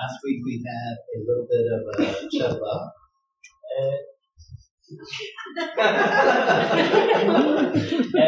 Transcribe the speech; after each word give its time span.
Last 0.00 0.16
week 0.24 0.40
we 0.44 0.54
had 0.66 0.96
a 1.14 1.18
little 1.26 1.46
bit 1.50 1.66
of 1.74 1.82
a 1.92 1.96
chub 2.32 2.58
up. 2.62 2.84
E, 3.70 3.78
e, 8.18 8.26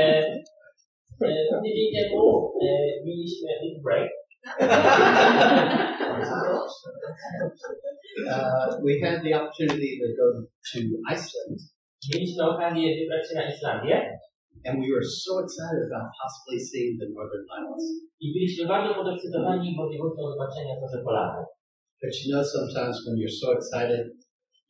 e, 1.21 1.61
tydzień 1.63 1.89
temu 1.95 2.53
e, 2.63 2.65
mieliśmy 3.05 3.49
big 3.63 3.77
break. 3.83 4.11
Uh, 8.29 8.77
we 8.85 9.01
had 9.01 9.23
the 9.23 9.33
opportunity 9.35 9.99
to 10.01 10.07
go 10.19 10.27
to 10.73 10.79
Iceland, 11.15 11.59
Mieliśmy 12.15 12.45
okazję 12.45 12.97
wybrać 13.01 13.29
się 13.29 13.35
na 13.35 13.55
Islandię 13.55 14.19
and 14.65 14.75
we 14.83 14.89
were 14.95 15.07
so 15.25 15.33
excited 15.45 15.83
about 15.89 16.07
possibly 16.21 16.59
seeing 16.69 16.93
the 17.01 17.09
Northern 17.17 17.45
Lights. 17.53 17.87
i 18.25 18.27
byliśmy 18.35 18.63
bardzo 18.75 18.91
podekscytowani 18.95 19.77
możliwością 19.83 20.23
zobaczenia 20.33 20.75
Polarnej. 21.05 21.47
But 22.03 22.13
you 22.21 22.29
know, 22.33 22.45
sometimes 22.57 22.97
when 23.05 23.15
you're 23.21 23.39
so 23.45 23.49
excited, 23.59 24.03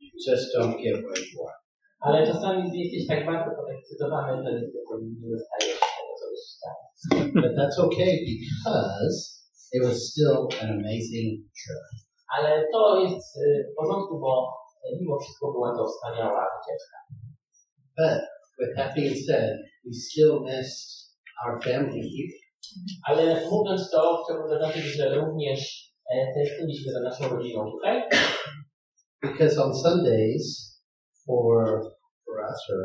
you 0.00 0.08
just 0.28 0.44
don't 0.56 0.76
get 0.84 0.96
where 1.04 1.22
you 1.30 1.38
are. 1.48 1.58
Ale 2.06 2.26
czasami, 2.26 2.60
jesteś 2.82 3.06
tak 3.06 3.26
bardzo 3.26 3.50
podekscytowany, 3.60 4.30
to 4.44 4.50
niestety 4.58 5.04
nie 5.20 5.28
dostajesz 5.34 5.80
tego, 5.96 6.12
co 6.18 6.24
byś 6.30 6.42
chciał. 6.52 6.76
But 7.42 7.52
that's 7.58 7.78
okay 7.86 8.12
because 8.32 9.16
it 9.76 9.80
was 9.86 9.96
still 10.10 10.36
an 10.62 10.68
amazing 10.78 11.28
trip. 11.58 11.82
Ale 12.34 12.50
to 12.72 12.80
jest 13.04 13.26
w 13.70 13.74
porządku, 13.78 14.20
bo 14.20 14.32
mimo 15.00 15.18
wszystko 15.20 15.52
była 15.52 15.70
to 15.76 15.82
wspaniała 15.86 16.42
wycieczka. 16.54 16.96
But 17.98 18.20
with 18.62 18.74
that 18.76 18.94
being 18.94 19.16
said, 19.26 19.50
we 19.84 19.92
still 19.92 20.40
missed 20.46 20.86
our 21.42 21.60
family 21.66 22.02
here. 22.14 22.32
Ale 23.08 23.22
mówiąc 23.50 23.90
to, 23.90 24.24
chciałbym 24.24 24.48
zaznaczyć, 24.48 24.84
że 24.84 25.14
również 25.14 25.60
e, 26.14 26.34
tęskniliśmy 26.34 26.92
za 26.92 27.00
naszą 27.00 27.36
rodziną 27.36 27.70
tutaj, 27.70 28.02
Because 29.22 29.62
on 29.64 29.72
Sundays, 29.74 30.46
for 31.26 31.80
for 32.24 32.34
us, 32.50 32.60
or 32.72 32.80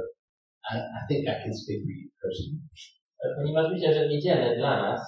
I, 0.71 0.75
I 0.77 1.01
think 1.07 1.21
I 1.29 1.35
can 1.43 1.53
speak 1.61 1.79
for 1.83 1.93
you 1.99 2.09
personally, 2.21 2.61
e, 3.23 3.35
ponieważ 3.37 3.65
myślę, 3.73 3.93
że 3.93 4.07
niedzielę 4.07 4.55
dla 4.55 4.81
nas 4.81 5.01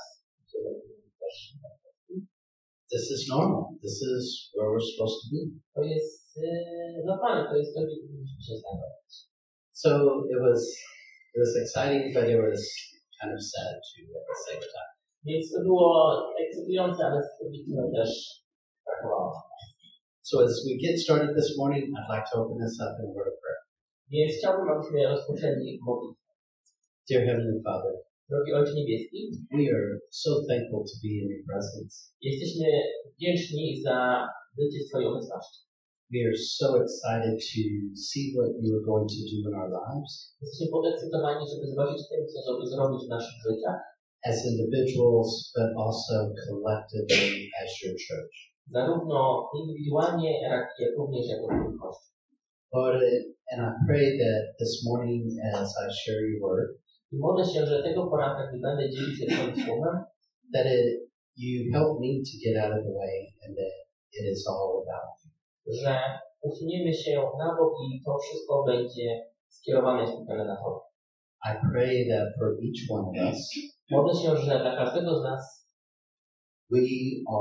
this 2.91 3.05
is 3.11 3.29
normal. 3.29 3.77
This 3.81 4.01
is 4.01 4.49
where 4.53 4.69
we're 4.71 4.81
supposed 4.81 5.17
to 5.21 5.27
be. 5.31 5.41
to 5.75 5.81
jest 5.83 6.37
e, 6.37 7.05
normalne, 7.05 7.49
to 7.49 7.55
jest 7.57 7.75
to, 7.75 7.81
gdzie 7.85 7.95
powinniśmy 8.01 8.41
się 8.47 8.55
znajdować. 8.61 9.28
So 9.79 9.91
it 10.27 10.39
was 10.43 10.61
it 11.35 11.39
was 11.39 11.55
exciting, 11.55 12.11
but 12.11 12.27
it 12.27 12.35
was 12.35 12.59
kind 13.15 13.31
of 13.31 13.39
sad 13.39 13.79
too 13.87 14.05
at 14.19 14.25
the 14.27 14.37
same 14.47 14.63
time. 14.75 14.91
Więc 15.27 15.51
to 15.53 15.59
było 15.69 15.87
ekscytujące, 16.41 17.05
ale 17.05 17.21
też 17.97 18.11
brakowało. 18.85 19.33
So 20.21 20.43
as 20.43 20.53
we 20.65 20.73
get 20.85 20.99
started 21.05 21.31
this 21.35 21.57
morning, 21.57 21.83
I'd 21.97 22.09
like 22.15 22.27
to 22.31 22.35
open 22.41 22.57
this 22.63 22.75
up 22.83 22.93
in 22.99 23.05
a 23.09 23.13
word 23.15 23.29
of 23.31 23.37
prayer. 23.41 23.61
Więc 24.13 24.31
chciałbym, 24.37 24.69
abyśmy 24.69 24.99
rozpoczęli 25.13 25.79
modlitwę. 25.87 26.27
Dear 27.09 27.21
Heavenly 27.27 27.61
Father, 27.65 27.93
Drogi 28.29 28.53
Ojcze 28.53 28.73
Niebieski, 28.73 29.21
we 29.51 29.65
are 29.75 29.89
so 30.23 30.31
thankful 30.49 30.81
to 30.89 30.95
be 31.03 31.11
in 31.21 31.27
your 31.33 31.43
presence. 31.49 31.93
jesteśmy 32.21 32.67
wdzięczni 33.15 33.81
za 33.85 34.27
bycie 34.57 34.79
w 34.83 34.87
Twojej 34.89 35.07
obecności. 35.07 35.68
We 36.13 36.19
are 36.29 36.39
so 36.59 36.67
excited 36.83 37.35
to 37.37 37.61
see 38.07 38.25
what 38.35 38.49
you 38.63 38.69
are 38.77 38.85
going 38.91 39.07
to 39.15 39.21
do 39.31 39.37
in 39.47 39.53
our 39.59 39.69
lives 39.79 40.13
Jesteśmy 40.41 40.67
podekscytowani, 40.77 41.43
żeby 41.51 41.65
zobaczyć 41.71 42.01
tym, 42.09 42.21
co 42.31 42.65
zrobić 42.73 43.01
w 43.05 43.13
naszych 43.15 43.37
życiach, 43.47 43.79
as 44.29 44.37
individuals, 44.51 45.29
but 45.55 45.69
also 45.85 46.15
collectively 46.45 47.29
as 47.61 47.69
your 47.81 47.95
church. 48.05 48.35
zarówno 48.77 49.49
indywidualnie, 49.59 50.41
jak 50.41 50.65
jak 50.79 50.93
również 50.97 51.25
jako 51.27 51.47
Kościół. 51.81 52.09
Lord, 52.73 53.01
and 53.51 53.59
I 53.67 53.71
pray 53.87 54.05
that 54.23 54.41
this 54.59 54.73
morning 54.87 55.23
as 55.53 55.69
I 55.83 55.87
share 56.01 56.21
your 56.29 56.39
word, 56.41 56.69
I 57.11 57.15
modlę 57.17 57.45
się, 57.45 57.65
że 57.65 57.83
tego 57.83 58.07
poranka, 58.07 58.47
gdy 58.49 58.59
będę 58.61 58.89
dzielił 58.89 59.15
się 59.15 59.25
Twoim 59.25 59.55
słowem, 59.65 59.95
that 60.53 60.65
it, 60.65 60.87
you 61.37 61.71
help 61.73 61.99
me 62.03 62.11
to 62.27 62.33
get 62.43 62.55
out 62.63 62.73
of 62.77 62.81
the 62.87 62.93
way 63.01 63.15
and 63.43 63.51
that 63.59 63.73
it 64.17 64.25
is 64.33 64.47
all 64.47 64.83
about. 64.83 65.18
Że 65.83 65.99
usuniemy 66.41 66.93
się 66.93 67.15
na 67.39 67.55
bok 67.57 67.73
i 67.87 68.01
to 68.05 68.17
wszystko 68.23 68.63
będzie 68.67 69.21
skierowane 69.49 70.07
skupione 70.07 70.45
na 70.45 70.55
Tobie. 70.55 70.81
I 71.49 71.51
pray 71.71 72.07
that 72.11 72.27
for 72.39 72.47
each 72.65 72.81
one 72.97 73.05
of 73.09 73.33
us, 73.33 73.49
Modlę 73.91 74.13
się, 74.21 74.37
że 74.37 74.59
dla 74.59 74.75
każdego 74.75 75.19
z 75.19 75.23
nas 75.23 75.67
we 76.71 76.85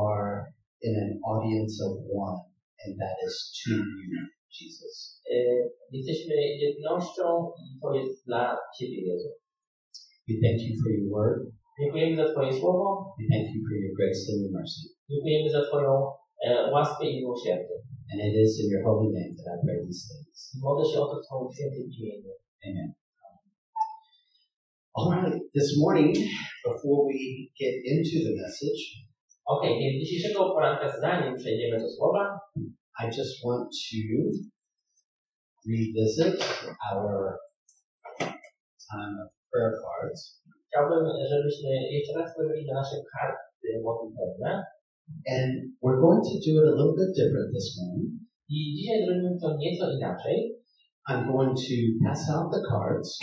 are 0.01 0.45
in 0.83 0.93
an 1.05 1.11
audience 1.33 1.75
of 1.87 1.93
one, 2.27 2.39
and 2.85 2.93
that 3.03 3.17
is 3.27 3.35
to 3.59 3.71
you, 3.75 4.21
Jesus. 4.57 5.23
y, 5.31 5.71
jesteśmy 5.93 6.35
jednością 6.67 7.25
i 7.63 7.81
to 7.83 7.95
jest 7.95 8.27
dla 8.27 8.57
Ciebie, 8.79 9.01
Jezu. 9.07 9.29
We 10.29 10.35
thank 10.45 10.59
you 10.67 10.75
for 10.83 10.91
your 10.93 11.09
word. 11.17 11.41
Dziękujemy 11.81 12.17
za 12.17 12.33
Twoje 12.33 12.53
słowo, 12.61 13.15
We 13.21 13.25
thank 13.33 13.47
you 13.55 13.61
for 13.69 13.77
your 13.83 13.93
grace 13.99 14.21
and 14.33 14.39
your 14.43 14.53
mercy. 14.59 14.81
dziękujemy 15.11 15.51
za 15.51 15.61
Twoją 15.69 15.93
e, 16.47 16.71
łaskę 16.73 17.11
i 17.11 17.17
miłosierdzie. 17.17 17.75
And 18.11 18.19
it 18.21 18.35
is 18.45 18.53
in 18.63 18.67
your 18.73 18.83
holy 18.89 19.09
name 19.17 19.33
that 19.37 19.49
I 19.55 19.57
pray 19.65 19.79
these 19.87 20.05
things. 20.09 20.37
I 20.55 20.59
modlę 20.65 20.85
się 20.91 20.99
o 21.01 21.07
to 21.11 21.17
w 21.21 21.27
Twoim 21.27 21.49
świętym 21.55 21.85
imieniu. 21.99 22.33
Amen. 22.67 22.89
All 24.95 25.11
right, 25.13 25.35
this 25.55 25.69
morning, 25.83 26.11
before 26.69 27.01
we 27.09 27.19
get 27.61 27.75
into 27.93 28.17
the 28.27 28.35
message, 28.43 28.83
Ok, 29.47 29.63
więc 29.81 29.95
dzisiejszego 30.03 30.51
poranka, 30.55 31.01
zanim 31.01 31.37
przejdziemy 31.37 31.79
do 31.79 31.89
słowa, 31.91 32.41
I 33.03 33.07
just 33.19 33.35
want 33.45 33.69
to 33.91 33.99
revisit 35.69 36.37
our 36.93 37.39
time 38.91 39.15
of 39.23 39.29
prayer 39.51 39.73
cards. 39.83 40.21
chciałbym, 40.67 41.05
żebyśmy 41.31 41.71
jeszcze 41.91 42.13
raz 42.19 42.33
spojrzeli 42.33 42.67
na 42.67 42.75
nasze 42.75 42.97
karty 43.13 43.69
modlitewne. 43.85 44.65
And 45.27 45.51
we're 45.83 46.01
going 46.01 46.23
to 46.31 46.35
do 46.47 46.53
it 46.61 46.67
a 46.73 46.77
little 46.79 46.97
bit 47.01 47.11
different 47.21 47.49
this 47.57 47.69
morning. 47.79 48.09
I 48.51 48.57
dzisiaj 48.77 48.99
zrobimy 49.07 49.39
to 49.43 49.49
nieco 49.63 49.85
inaczej. 49.97 50.37
I'm 51.09 51.27
going 51.33 51.55
to 51.57 51.77
pass 52.05 52.31
out 52.31 52.53
the 52.53 52.63
cards. 52.71 53.19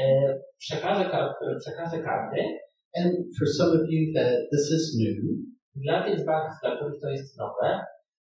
E, 0.00 0.34
przekażę, 0.58 1.04
przekażę 1.60 2.02
karty. 2.02 2.40
And 2.96 3.12
for 3.38 3.46
some 3.58 3.70
of 3.78 3.82
you 3.90 4.12
that 4.14 4.32
this 4.52 4.66
is 4.76 4.96
new, 5.00 5.16
Dla 5.76 6.02
tych 6.02 6.20
z 6.20 6.24
Was, 6.26 6.52
dla 6.62 6.76
których 6.76 7.00
to 7.00 7.08
jest 7.10 7.38
nowe, 7.38 7.80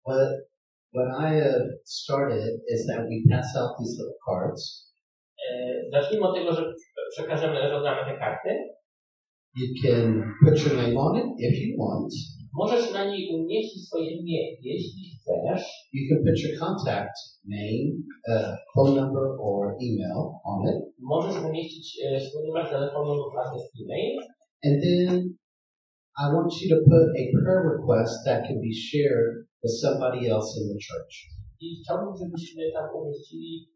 what 0.09 0.29
what 0.95 1.09
I 1.31 1.35
have 1.41 1.67
started 1.85 2.61
is 2.75 2.87
that 2.87 3.01
we 3.11 3.17
pass 3.31 3.57
out 3.57 3.71
these 3.79 3.95
little 3.99 4.19
cards. 4.29 4.91
e, 5.51 5.91
zacznijmy 5.93 6.27
od 6.29 6.35
tego, 6.37 6.53
że 6.53 6.75
przekażemy, 7.11 7.71
rozdamy 7.71 8.13
te 8.13 8.19
karty. 8.19 8.51
You 9.57 9.67
can 9.83 10.23
put 10.45 10.67
your 10.67 10.77
name 10.77 10.97
on 11.01 11.17
it 11.19 11.27
if 11.39 11.55
you 11.63 11.77
want. 11.79 12.13
Możesz 12.53 12.93
na 12.93 13.05
niej 13.11 13.35
umieścić 13.35 13.87
swoje 13.87 14.11
imię, 14.11 14.57
jeśli 14.63 15.03
chcesz. 15.17 15.65
You 15.93 16.03
can 16.09 16.19
put 16.25 16.37
your 16.43 16.59
contact 16.59 17.17
name, 17.57 17.87
uh, 18.33 18.55
phone 18.75 18.95
number, 19.01 19.25
or 19.41 19.77
email 19.89 20.19
on 20.45 20.61
it. 20.71 20.81
Możesz 20.99 21.45
umieścić 21.45 21.99
e, 22.05 22.21
swój 22.21 22.43
numer 22.47 22.69
telefonu 22.69 23.15
lub 23.15 23.35
adres 23.45 23.65
e-mail. 23.81 24.17
And 24.67 24.83
then 24.85 25.11
I 26.23 26.25
want 26.35 26.51
you 26.61 26.69
to 26.75 26.79
put 26.91 27.07
a 27.23 27.25
prayer 27.35 27.63
request 27.75 28.15
that 28.27 28.39
can 28.49 28.59
be 28.67 28.75
shared 28.89 29.31
with 29.63 29.75
somebody 29.85 30.21
else 30.35 30.49
in 30.61 30.65
the 30.73 30.79
church. 30.87 31.15
I 31.61 31.67
chciałbym, 31.81 32.17
żebyśmy 32.21 32.63
tam 32.73 32.87
umieścili 32.97 33.71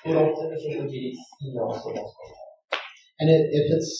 którą 0.00 0.34
chcemy 0.34 0.60
się 0.60 0.82
podzielić 0.82 1.16
z 1.18 1.44
inną 1.44 1.68
osobą. 1.68 2.00
And 3.20 3.30
it, 3.30 3.42
if 3.52 3.76
it's, 3.76 3.92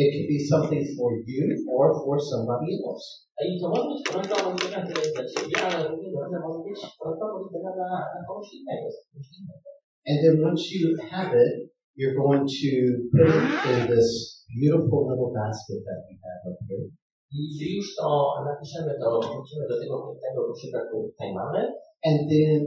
it 0.00 0.06
could 0.12 0.28
be 0.28 0.40
something 0.52 0.84
for 0.96 1.08
you 1.24 1.44
or 1.72 1.86
for 2.04 2.16
somebody 2.20 2.70
else. 2.84 3.06
I 3.44 3.60
to 3.60 3.68
może 3.68 3.84
być 3.92 4.02
prośba 4.10 4.36
modlitewna, 4.44 4.80
która 4.84 5.00
jest 5.02 5.14
dla 5.16 5.24
Ciebie, 5.32 5.56
ale 5.66 5.88
równie 5.88 6.10
dobrze 6.16 6.38
może 6.46 6.60
być 6.68 6.78
prośba 7.00 7.26
modlitewna 7.32 7.70
dla, 7.78 7.88
dla 8.12 8.20
kogoś 8.28 8.48
innego. 8.58 8.86
z 8.94 8.98
kimś 9.08 9.28
innym. 9.38 9.58
And 10.10 10.16
then 10.22 10.34
once 10.48 10.62
you 10.74 10.82
have 11.10 11.30
it, 11.44 11.52
you're 11.98 12.18
going 12.24 12.44
to 12.60 12.70
put 13.12 13.28
it 13.40 13.52
in 13.72 13.80
this 13.92 14.08
beautiful 14.60 15.00
little 15.10 15.30
basket 15.40 15.80
that 15.88 16.00
we 16.06 16.14
have 16.24 16.42
up 16.50 16.58
here. 16.68 16.88
I 17.36 17.40
gdy 17.52 17.66
już 17.76 17.88
to 17.98 18.08
napiszemy, 18.50 18.92
to 19.00 19.08
wrócimy 19.20 19.64
do 19.70 19.76
tego 19.80 19.94
pięknego 20.06 20.40
koszyka, 20.48 20.78
który 20.88 21.04
tutaj 21.10 21.30
mamy. 21.40 21.60
And 22.08 22.18
then 22.32 22.58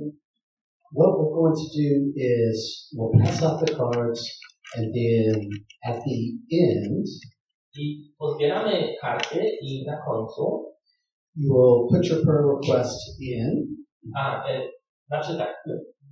what 0.98 1.12
we're 1.18 1.34
going 1.40 1.56
to 1.64 1.68
do 1.82 1.90
is 2.16 2.56
we'll 2.96 3.14
pass 3.22 3.44
out 3.44 3.58
the 3.64 3.72
cards 3.80 4.22
and 4.76 4.86
then 4.96 5.50
at 5.90 5.98
the 6.06 6.18
end, 6.52 7.06
I 7.80 8.14
pozbieramy 8.20 8.96
karty 9.02 9.40
i 9.62 9.86
na 9.88 9.96
końcu, 10.06 10.44
you 11.36 11.54
will 11.54 11.88
put 11.92 12.06
your 12.10 12.22
prayer 12.26 12.46
request 12.56 12.98
in 13.22 13.76
a 14.16 14.44
e, 14.50 14.62
znaczy 15.08 15.38
tak, 15.38 15.64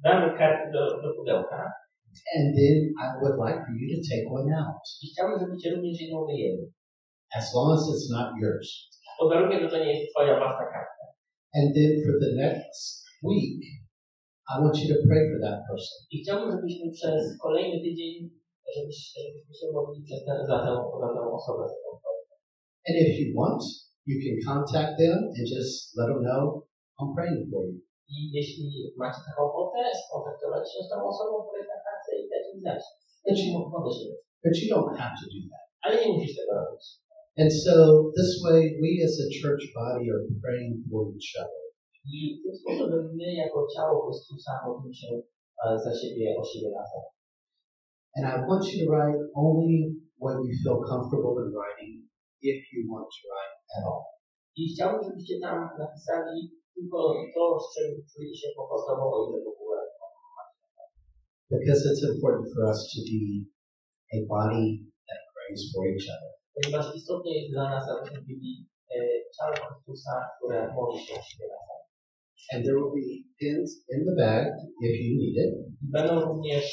damy 0.04 0.38
karty 0.38 0.72
do, 0.72 1.02
do 1.02 1.14
pudełka 1.16 1.72
and 2.36 2.56
then 2.58 2.76
I 3.04 3.06
would 3.22 3.38
like 3.46 3.60
for 3.66 3.74
you 3.80 3.88
to 3.94 4.00
take 4.10 4.26
one 4.38 4.50
out. 4.62 4.82
i 5.04 5.08
chciałbym, 5.12 5.40
żebyście 5.40 5.76
również 5.76 6.02
jedną 6.02 6.26
wyjęli. 6.26 6.68
as 7.36 7.54
long 7.54 7.76
as 7.76 7.84
it's 7.92 8.08
not 8.10 8.28
yours. 8.42 8.68
Pod 9.20 9.30
warunkiem, 9.34 9.62
że 9.64 9.70
to 9.70 9.78
nie 9.84 9.92
jest 9.94 10.12
twoja 10.12 10.34
własna 10.40 10.66
karta. 10.74 11.06
And 11.58 11.76
then 11.76 11.92
for 12.06 12.16
the 12.24 12.32
next 12.44 13.04
week, 13.24 13.60
I 14.52 14.54
want 14.62 14.76
you 14.80 14.88
to 14.94 14.98
pray 15.08 15.24
for 15.30 15.40
that 15.46 15.58
person. 15.68 15.98
I 16.12 16.16
chciałbym, 16.22 16.52
żebyśmy 16.56 16.92
przez 16.92 17.38
kolejny 17.44 17.78
tydzień, 17.86 18.14
żebyś, 18.76 18.98
żebyśmy 19.26 19.54
się 19.60 19.66
modlili 19.76 20.02
przez 20.08 20.20
tę, 20.26 20.34
za, 20.52 20.58
tę, 20.66 20.72
za 21.02 21.10
tę 21.16 21.22
osobę. 21.38 21.64
Za 21.72 21.78
tę 21.82 21.90
osobę. 21.96 22.22
And 22.88 22.96
if 23.04 23.14
you 23.22 23.28
want, 23.40 23.62
you 24.10 24.16
can 24.24 24.36
contact 24.50 24.94
them 25.02 25.18
and 25.38 25.46
just 25.56 25.74
let 25.98 26.08
them 26.12 26.22
know 26.28 26.44
I'm 27.00 27.10
praying 27.18 27.44
for 27.52 27.62
you. 27.70 27.78
I 28.16 28.18
jeśli 28.38 28.66
macie 29.02 29.22
taką 29.30 29.42
ochotę, 29.52 29.80
skontaktować 30.04 30.64
się 30.72 30.80
z 30.86 30.90
tą 30.92 30.98
osobą, 31.12 31.34
na 31.72 31.78
i 32.24 32.30
dać 32.32 32.46
im 32.54 32.60
znać. 32.62 32.84
Się 33.42 33.50
But 34.44 34.54
you 34.62 34.68
don't 34.74 34.92
have 35.00 35.14
to 35.20 35.26
do 35.34 35.40
that. 35.52 35.66
Ale 35.84 35.94
nie 36.02 36.14
musisz 36.14 36.36
tego 36.38 36.52
robić. 36.60 36.84
And 37.42 37.52
so 37.64 37.76
this 38.18 38.32
way, 38.44 38.62
we 38.82 38.92
as 39.08 39.16
a 39.26 39.28
church 39.40 39.64
body 39.78 40.06
are 40.14 40.24
praying 40.44 40.74
for 40.90 41.02
each 41.16 41.32
other. 41.44 41.64
I 42.16 42.42
tym 42.44 42.54
sposobem 42.62 43.04
my, 43.20 43.34
jako 43.34 43.68
ciało 43.76 44.06
Chrystusa, 44.06 44.52
modlimy 44.66 44.94
się 44.94 45.22
za 45.86 45.92
siebie, 46.00 46.36
o 46.40 46.44
siebie 46.46 46.70
razem. 46.78 47.04
And 48.18 48.26
I 48.26 48.36
want 48.50 48.66
you 48.66 48.78
to 48.82 48.86
write 48.92 49.20
only 49.36 49.94
what 50.18 50.36
you 50.42 50.54
feel 50.64 50.82
comfortable 50.92 51.38
in 51.44 51.54
writing, 51.54 51.94
if 52.42 52.60
you 52.74 52.82
want 52.90 53.06
to 53.06 53.22
write 53.30 53.56
at 53.78 53.84
all. 53.90 54.04
I 54.60 54.62
chciałbym, 54.74 55.02
żebyście 55.08 55.36
tam 55.46 55.58
napisali 55.84 56.38
tylko 56.76 56.98
to, 57.34 57.44
z 57.64 57.66
czym 57.74 57.90
czujecie 58.10 58.38
się 58.42 58.50
komfortowo, 58.58 59.06
o 59.16 59.18
ile 59.28 59.40
w 59.46 59.48
ogóle. 59.54 59.80
Because 61.54 61.82
it's 61.90 62.04
important 62.14 62.46
for 62.54 62.62
us 62.72 62.80
to 62.92 63.00
be 63.10 63.22
a 64.16 64.18
body 64.34 64.66
that 65.10 65.22
prays 65.34 65.62
for 65.72 65.84
each 65.94 66.08
other. 66.16 66.32
Ponieważ 66.56 66.86
istotne 66.96 67.32
jest 67.38 67.52
dla 67.54 67.66
nas, 67.74 67.84
abyśmy 67.92 68.22
byli 68.30 68.52
ciałem 69.36 69.56
Chrystusa, 69.68 70.14
które 70.36 70.74
modli 70.76 71.00
się 71.06 71.14
razem. 71.54 71.82
And 72.54 72.66
there 72.66 72.78
will 72.80 72.94
be 73.02 73.08
pins 73.40 73.70
in 73.94 74.06
the 74.08 74.16
bag 74.24 74.46
if 74.88 74.94
you 75.04 75.12
need 75.22 75.36
it. 75.46 75.54
Będą 75.82 76.14
również 76.22 76.66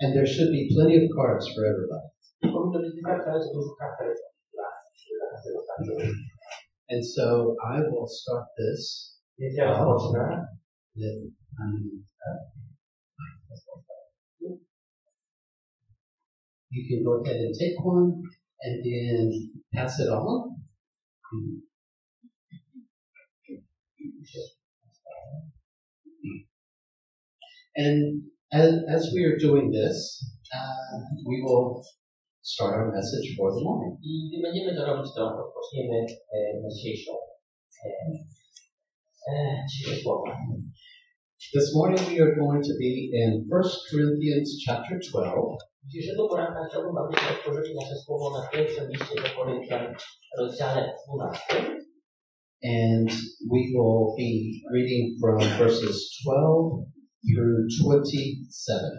And 0.00 0.16
there 0.16 0.26
should 0.26 0.50
be 0.50 0.70
plenty 0.74 0.96
of 0.96 1.10
cards 1.14 1.46
for 1.54 1.64
everybody. 1.66 2.08
And 6.88 7.04
so 7.04 7.56
I 7.64 7.80
will 7.80 8.06
start 8.08 8.46
this 8.58 9.18
you 16.70 16.86
can 16.88 17.04
go 17.04 17.22
ahead 17.22 17.36
and 17.36 17.54
take 17.58 17.84
one 17.84 18.22
and 18.62 18.84
then 18.84 19.50
pass 19.74 19.98
it 19.98 20.08
on. 20.08 20.56
And 27.76 28.22
as, 28.52 28.72
as 28.88 29.12
we 29.14 29.24
are 29.24 29.38
doing 29.38 29.70
this, 29.70 30.24
uh, 30.54 30.98
we 31.26 31.42
will 31.42 31.82
start 32.42 32.74
our 32.74 32.90
message 32.90 33.36
for 33.36 33.52
the 33.54 33.62
morning. 33.64 33.96
I 34.02 34.28
gdy 34.28 34.42
będziemy 34.42 34.74
to 34.76 34.86
robić, 34.86 35.12
to 35.14 35.22
rozpoczniemy 35.38 36.06
e, 36.34 36.68
dzisiejszą 36.70 37.12
e, 37.84 37.88
e, 39.28 39.64
dzisiejsze 39.70 40.02
słowa. 40.02 40.36
This 41.54 41.74
morning 41.74 42.00
we 42.00 42.22
are 42.22 42.36
going 42.36 42.62
to 42.64 42.74
be 42.80 42.90
in 43.20 43.30
1 43.50 43.70
Corinthians 43.90 44.48
chapter 44.66 44.98
12, 45.12 45.56
Dzisiejszego 45.86 46.28
poranka 46.28 46.60
chciałbym, 46.70 46.96
abyśmy 46.98 47.28
otworzyli 47.38 47.74
nasze 47.74 47.94
słowo 48.04 48.30
na 48.38 48.48
pierwszym 48.48 48.88
liście 48.90 49.14
do 49.22 49.28
Koryntian, 49.36 49.94
rozdziale 50.38 50.94
12. 51.08 51.80
and 52.62 53.10
we 53.48 53.72
will 53.72 54.14
be 54.18 54.62
reading 54.70 55.16
from 55.20 55.38
verses 55.58 55.96
12 56.24 56.99
through 57.26 57.66
27. 57.82 58.90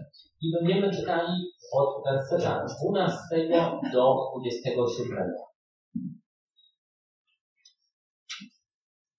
I 0.41 0.51
będziemy 0.59 0.91
czytali 0.91 1.33
od 1.73 2.03
werseta 2.05 2.65
12 2.81 3.49
do 3.93 4.15
27. 4.41 5.33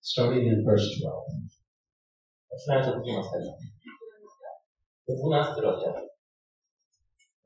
Starting 0.01 0.45
in 0.45 0.65
verse 0.65 0.87
12. 1.01 1.43
Zaczynając 2.51 2.89
od 2.89 3.03
12. 3.03 3.29
12 5.09 5.61
rozdział. 5.61 5.95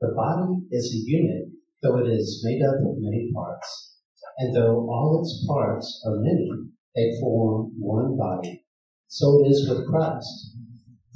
The 0.01 0.07
body 0.15 0.47
is 0.71 0.85
a 0.93 0.99
unit, 1.17 1.45
though 1.81 1.97
it 2.01 2.07
is 2.19 2.43
made 2.45 2.61
up 2.69 2.77
of 2.87 2.97
many 2.99 3.31
parts. 3.33 3.97
And 4.39 4.53
though 4.55 4.85
all 4.93 5.21
its 5.21 5.45
parts 5.47 6.03
are 6.05 6.19
many, 6.19 6.49
they 6.95 7.19
form 7.19 7.71
one 7.81 8.15
body. 8.17 8.65
So 9.07 9.25
it 9.41 9.51
is 9.51 9.69
with 9.69 9.87
Christ. 9.89 10.57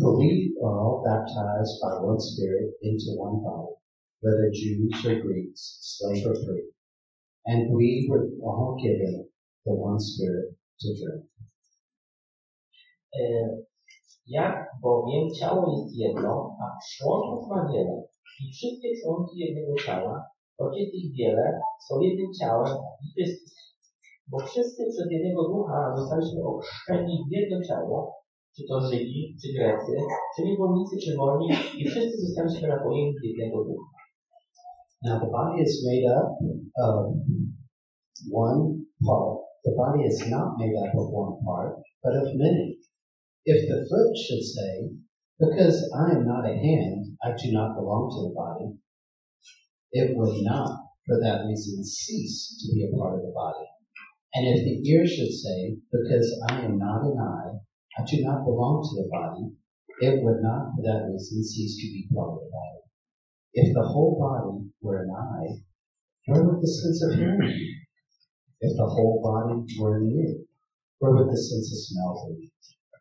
For 0.02 0.18
we 0.18 0.58
are 0.64 0.80
all 0.82 1.04
baptized 1.06 1.78
by 1.82 1.94
one 2.02 2.20
Spirit 2.20 2.74
into 2.82 3.14
one 3.18 3.44
body, 3.44 3.74
whether 4.22 4.50
Jews 4.50 5.06
or 5.06 5.22
Greeks, 5.22 5.78
slave 5.82 6.26
or 6.26 6.34
free. 6.34 6.66
And 7.46 7.76
we 7.78 8.08
were 8.10 8.26
all 8.42 8.82
given 8.82 9.30
the 9.66 9.74
one 9.74 10.00
Spirit 10.00 10.58
to 10.82 10.88
drink. 11.00 11.26
E, 13.14 13.22
Jak 14.28 14.70
bowiem 14.82 15.30
ciało 15.40 15.64
jest 15.78 15.96
jedno, 15.96 16.58
a 16.62 16.66
członków 16.92 17.50
ma 17.50 17.72
wiele, 17.74 18.04
i 18.42 18.54
wszystkie 18.54 18.90
członki 19.04 19.40
jednego 19.40 19.74
ciała, 19.86 20.26
choć 20.58 20.78
jest 20.78 20.94
ich 20.94 21.16
wiele, 21.18 21.60
są 21.88 22.00
jednym 22.00 22.34
ciałem 22.40 22.78
i 23.04 23.14
Chrystus. 23.14 23.56
Bo 24.28 24.40
wszyscy 24.40 24.84
przez 24.90 25.12
jednego 25.12 25.44
ducha 25.44 25.96
zostaliśmy 25.98 26.44
ochrzczeni 26.44 27.26
w 27.28 27.32
jedno 27.32 27.64
ciało, 27.64 28.21
czy 28.56 28.62
to 28.70 28.76
Żydzi, 28.88 29.36
czy 29.42 29.48
Grecy, 29.58 29.94
czy 30.36 30.42
niewolnicy, 30.46 30.96
czy 31.04 31.18
wolni, 31.18 31.48
i 31.80 31.90
wszyscy 31.90 32.16
zostaliśmy 32.26 32.68
napojeni 32.68 33.14
jednego 33.24 33.64
ducha. 33.64 33.92
Now 35.04 35.20
the 35.20 35.30
body 35.32 35.64
is 35.64 35.84
made 35.88 36.06
up 36.18 36.30
of 36.78 37.16
one 38.32 38.86
part. 39.06 39.40
The 39.66 39.74
body 39.76 40.06
is 40.06 40.20
not 40.30 40.58
made 40.60 40.78
up 40.84 40.94
of 40.94 41.10
one 41.14 41.38
part, 41.46 41.82
but 42.04 42.14
of 42.22 42.28
many. 42.36 42.78
If 43.46 43.68
the 43.68 43.86
foot 43.90 44.12
should 44.18 44.46
say, 44.46 44.90
Because 45.40 45.90
I 45.96 46.12
am 46.16 46.28
not 46.28 46.46
a 46.46 46.54
hand, 46.54 47.18
I 47.24 47.30
do 47.32 47.52
not 47.52 47.74
belong 47.74 48.14
to 48.14 48.20
the 48.30 48.36
body, 48.36 48.78
it 49.92 50.16
would 50.16 50.44
not, 50.44 50.70
for 51.08 51.18
that 51.20 51.46
reason, 51.48 51.84
cease 51.84 52.62
to 52.62 52.76
be 52.76 52.86
a 52.86 52.96
part 52.96 53.16
of 53.16 53.26
the 53.26 53.34
body. 53.34 53.66
And 54.36 54.46
if 54.48 54.60
the 54.64 54.90
ear 54.92 55.08
should 55.08 55.34
say, 55.34 55.78
Because 55.92 56.28
I 56.48 56.62
am 56.62 56.78
not 56.78 57.02
an 57.10 57.18
eye, 57.18 57.54
I 57.98 58.04
do 58.08 58.24
not 58.24 58.46
belong 58.46 58.88
to 58.88 59.04
the 59.04 59.10
body, 59.10 59.52
it 60.02 60.24
would 60.24 60.42
not, 60.42 60.74
for 60.76 60.82
that 60.82 61.12
reason, 61.12 61.44
cease 61.44 61.76
to 61.76 61.92
be 61.92 62.08
part 62.16 62.34
of 62.34 62.40
the 62.40 62.50
body. 62.50 62.82
If 63.54 63.74
the 63.74 63.84
whole 63.84 64.18
body 64.18 64.72
were 64.82 65.04
an 65.04 65.12
eye, 65.12 65.62
where 66.26 66.44
would 66.44 66.62
the 66.62 66.68
sense 66.68 67.04
of 67.04 67.20
hearing 67.20 67.42
be? 67.42 67.76
If 68.62 68.78
the 68.78 68.88
whole 68.88 69.22
body 69.22 69.66
were 69.78 69.98
an 69.98 70.10
ear, 70.10 70.46
where 71.00 71.12
would 71.12 71.28
the 71.28 71.38
sense 71.38 71.68
of 71.68 71.80
smell 71.84 72.34
be? 72.40 72.52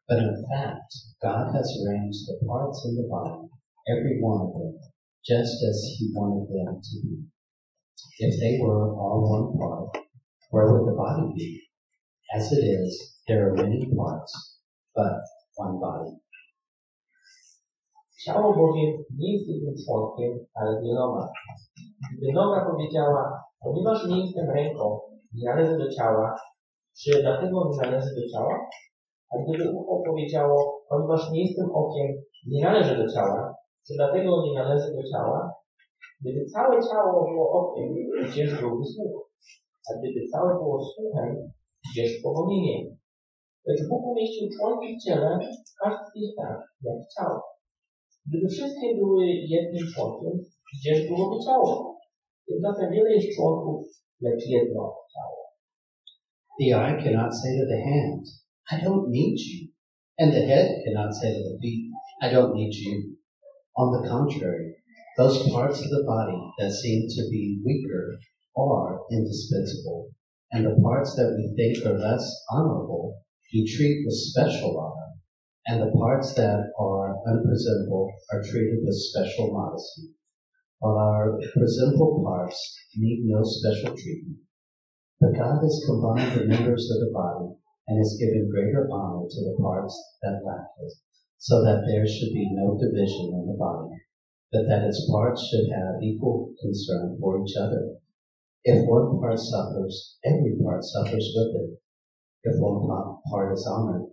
But 0.09 0.19
in 0.19 0.45
fact, 0.51 0.93
God 1.23 1.55
has 1.55 1.71
arranged 1.87 2.27
the 2.27 2.45
parts 2.45 2.85
in 2.85 2.97
the 2.97 3.07
body, 3.09 3.49
every 3.89 4.19
one 4.21 4.49
of 4.49 4.53
them, 4.55 4.79
just 5.25 5.63
as 5.63 5.97
He 5.97 6.11
wanted 6.13 6.49
them 6.51 6.81
to 6.83 7.01
be. 7.07 7.23
If 8.19 8.41
they 8.41 8.59
were 8.61 8.93
all 8.93 9.23
one 9.31 9.57
part, 9.57 10.05
where 10.51 10.73
would 10.73 10.91
the 10.91 10.97
body 10.97 11.33
be? 11.37 11.63
As 12.35 12.51
it 12.51 12.65
is, 12.65 13.19
there 13.29 13.51
are 13.51 13.55
many 13.55 13.87
parts, 13.95 14.50
but 14.95 15.23
one 15.57 15.79
body. 15.81 16.11
Ciało 18.25 18.55
bowiem 18.55 19.05
nie 19.19 19.33
jest 19.33 19.49
jednym 19.49 19.75
członkiem, 19.85 20.47
ale 20.55 20.83
wieloma. 20.83 21.29
Gdyby 22.13 22.33
noga 22.33 22.71
powiedziała, 22.71 23.43
ponieważ 23.61 24.07
nie 24.09 24.25
jestem 24.25 24.51
ręką, 24.51 25.01
nie 25.33 25.45
należy 25.51 25.79
do 25.79 25.91
ciała, 25.91 26.37
czy 27.03 27.23
dlatego 27.23 27.71
nie 27.71 27.91
należy 27.91 28.15
do 28.15 28.29
ciała? 28.33 28.69
A 29.33 29.43
gdyby 29.43 29.71
ucho 29.71 30.03
powiedziało, 30.07 30.83
ponieważ 30.89 31.31
nie 31.31 31.43
jestem 31.43 31.71
okiem, 31.75 32.23
nie 32.47 32.65
należy 32.65 32.97
do 32.97 33.09
ciała, 33.09 33.55
czy 33.87 33.95
dlatego 33.97 34.43
nie 34.43 34.55
należy 34.55 34.93
do 34.97 35.03
ciała? 35.11 35.53
Gdyby 36.21 36.47
całe 36.47 36.81
ciało 36.91 37.31
było 37.31 37.51
okiem, 37.61 37.95
gdzież 38.25 38.61
byłby 38.61 38.85
słuch? 38.85 39.31
A 39.91 39.99
gdyby 39.99 40.27
całe 40.33 40.55
było 40.55 40.85
słuchem, 40.85 41.37
gdzież 41.93 42.23
powonienie? 42.23 43.00
Lecz 43.67 43.89
Bóg 43.89 44.03
umieścił 44.07 44.49
członki 44.55 44.97
w 44.97 45.03
ciele, 45.05 45.39
każdy 45.83 46.05
z 46.11 46.15
nich 46.15 46.35
tak, 46.37 46.59
jak 46.83 46.99
ciało. 47.15 47.41
Gdyby 48.27 48.49
wszystkie 48.49 48.95
były 49.01 49.25
jednym 49.27 49.85
członkiem, 49.95 50.33
gdzież 50.75 51.09
byłoby 51.09 51.45
ciało? 51.45 51.99
Tymczasem 52.49 52.91
wiele 52.93 53.11
jest 53.15 53.37
członków, 53.37 53.87
lecz 54.21 54.47
jedno 54.47 54.83
ciało. 55.15 55.41
The 56.59 56.67
eye 56.81 57.03
cannot 57.03 57.33
say 57.41 57.53
to 57.61 57.67
the 57.73 57.81
hand, 57.91 58.23
I 58.73 58.75
don't 58.85 59.09
need 59.09 59.39
you. 59.49 59.61
And 60.21 60.33
the 60.33 60.45
head 60.51 60.67
cannot 60.85 61.17
say 61.17 61.31
to 61.37 61.43
the 61.49 61.59
feet, 61.63 61.85
I 62.23 62.35
don't 62.35 62.55
need 62.55 62.75
you. 62.85 62.95
On 63.75 63.87
the 63.93 64.09
contrary, 64.09 64.81
Those 65.21 65.51
parts 65.51 65.83
of 65.83 65.91
the 65.91 66.05
body 66.07 66.41
that 66.59 66.73
seem 66.73 67.07
to 67.09 67.29
be 67.29 67.61
weaker 67.63 68.19
are 68.57 69.01
indispensable, 69.11 70.13
and 70.51 70.65
the 70.65 70.81
parts 70.81 71.15
that 71.17 71.37
we 71.37 71.53
think 71.57 71.85
are 71.85 71.99
less 71.99 72.25
honorable 72.51 73.21
we 73.53 73.67
treat 73.67 74.05
the 74.05 74.15
special 74.15 74.79
honor, 74.79 75.19
and 75.67 75.83
the 75.83 75.91
parts 75.99 76.35
that 76.35 76.71
are 76.79 77.19
unpresentable 77.27 78.13
are 78.33 78.43
treated 78.43 78.79
with 78.85 78.95
special 78.95 79.51
modesty, 79.51 80.15
while 80.79 80.97
our 80.97 81.39
presentable 81.53 82.23
parts 82.23 82.57
need 82.95 83.27
no 83.27 83.43
special 83.43 83.97
treatment. 83.97 84.39
But 85.21 85.35
God 85.35 85.59
has 85.63 85.85
combined 85.85 86.39
the 86.39 86.47
members 86.47 86.89
of 86.95 87.01
the 87.01 87.13
body 87.13 87.55
and 87.89 87.99
has 87.99 88.17
given 88.21 88.51
greater 88.55 88.89
honor 88.91 89.27
to 89.27 89.41
the 89.43 89.59
parts 89.61 89.99
that 90.23 90.47
lack 90.47 90.71
it, 90.87 90.93
so 91.39 91.65
that 91.65 91.83
there 91.91 92.07
should 92.07 92.33
be 92.33 92.55
no 92.55 92.79
division 92.79 93.35
in 93.35 93.47
the 93.51 93.59
body, 93.59 93.99
but 94.53 94.69
that 94.69 94.87
its 94.87 95.11
parts 95.11 95.43
should 95.51 95.67
have 95.75 96.01
equal 96.01 96.55
concern 96.63 97.19
for 97.21 97.43
each 97.43 97.57
other. 97.59 97.99
If 98.63 98.87
one 98.87 99.19
part 99.19 99.41
suffers, 99.41 100.19
every 100.25 100.55
part 100.63 100.85
suffers 100.85 101.35
with 101.35 101.57
it. 101.57 101.81
If 102.43 102.57
one 102.59 102.89
part 103.31 103.53
is 103.53 103.67
honored, 103.67 104.07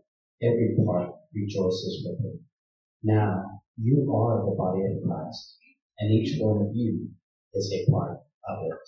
every 0.43 0.75
part 0.85 1.15
rejoices 1.33 2.03
with 2.03 2.19
it. 2.27 2.39
Now, 3.03 3.61
you 3.77 4.03
are 4.11 4.43
the 4.43 4.55
body 4.57 4.83
of 4.83 4.99
Christ, 4.99 5.59
and 5.99 6.11
each 6.11 6.35
one 6.41 6.59
of 6.65 6.75
you 6.75 7.07
is 7.53 7.71
a 7.71 7.91
part 7.91 8.19
of 8.51 8.57
it. 8.65 8.85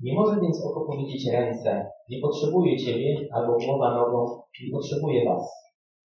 Nie 0.00 0.14
może 0.14 0.40
więc 0.40 0.64
oko 0.64 0.80
powiedzieć 0.80 1.32
ręce, 1.32 1.90
nie 2.08 2.20
potrzebuję 2.20 2.78
Ciebie, 2.78 3.28
albo 3.32 3.56
głowa 3.66 3.94
nogą, 3.94 4.42
nie 4.62 4.70
potrzebuję 4.72 5.24
Was. 5.24 5.46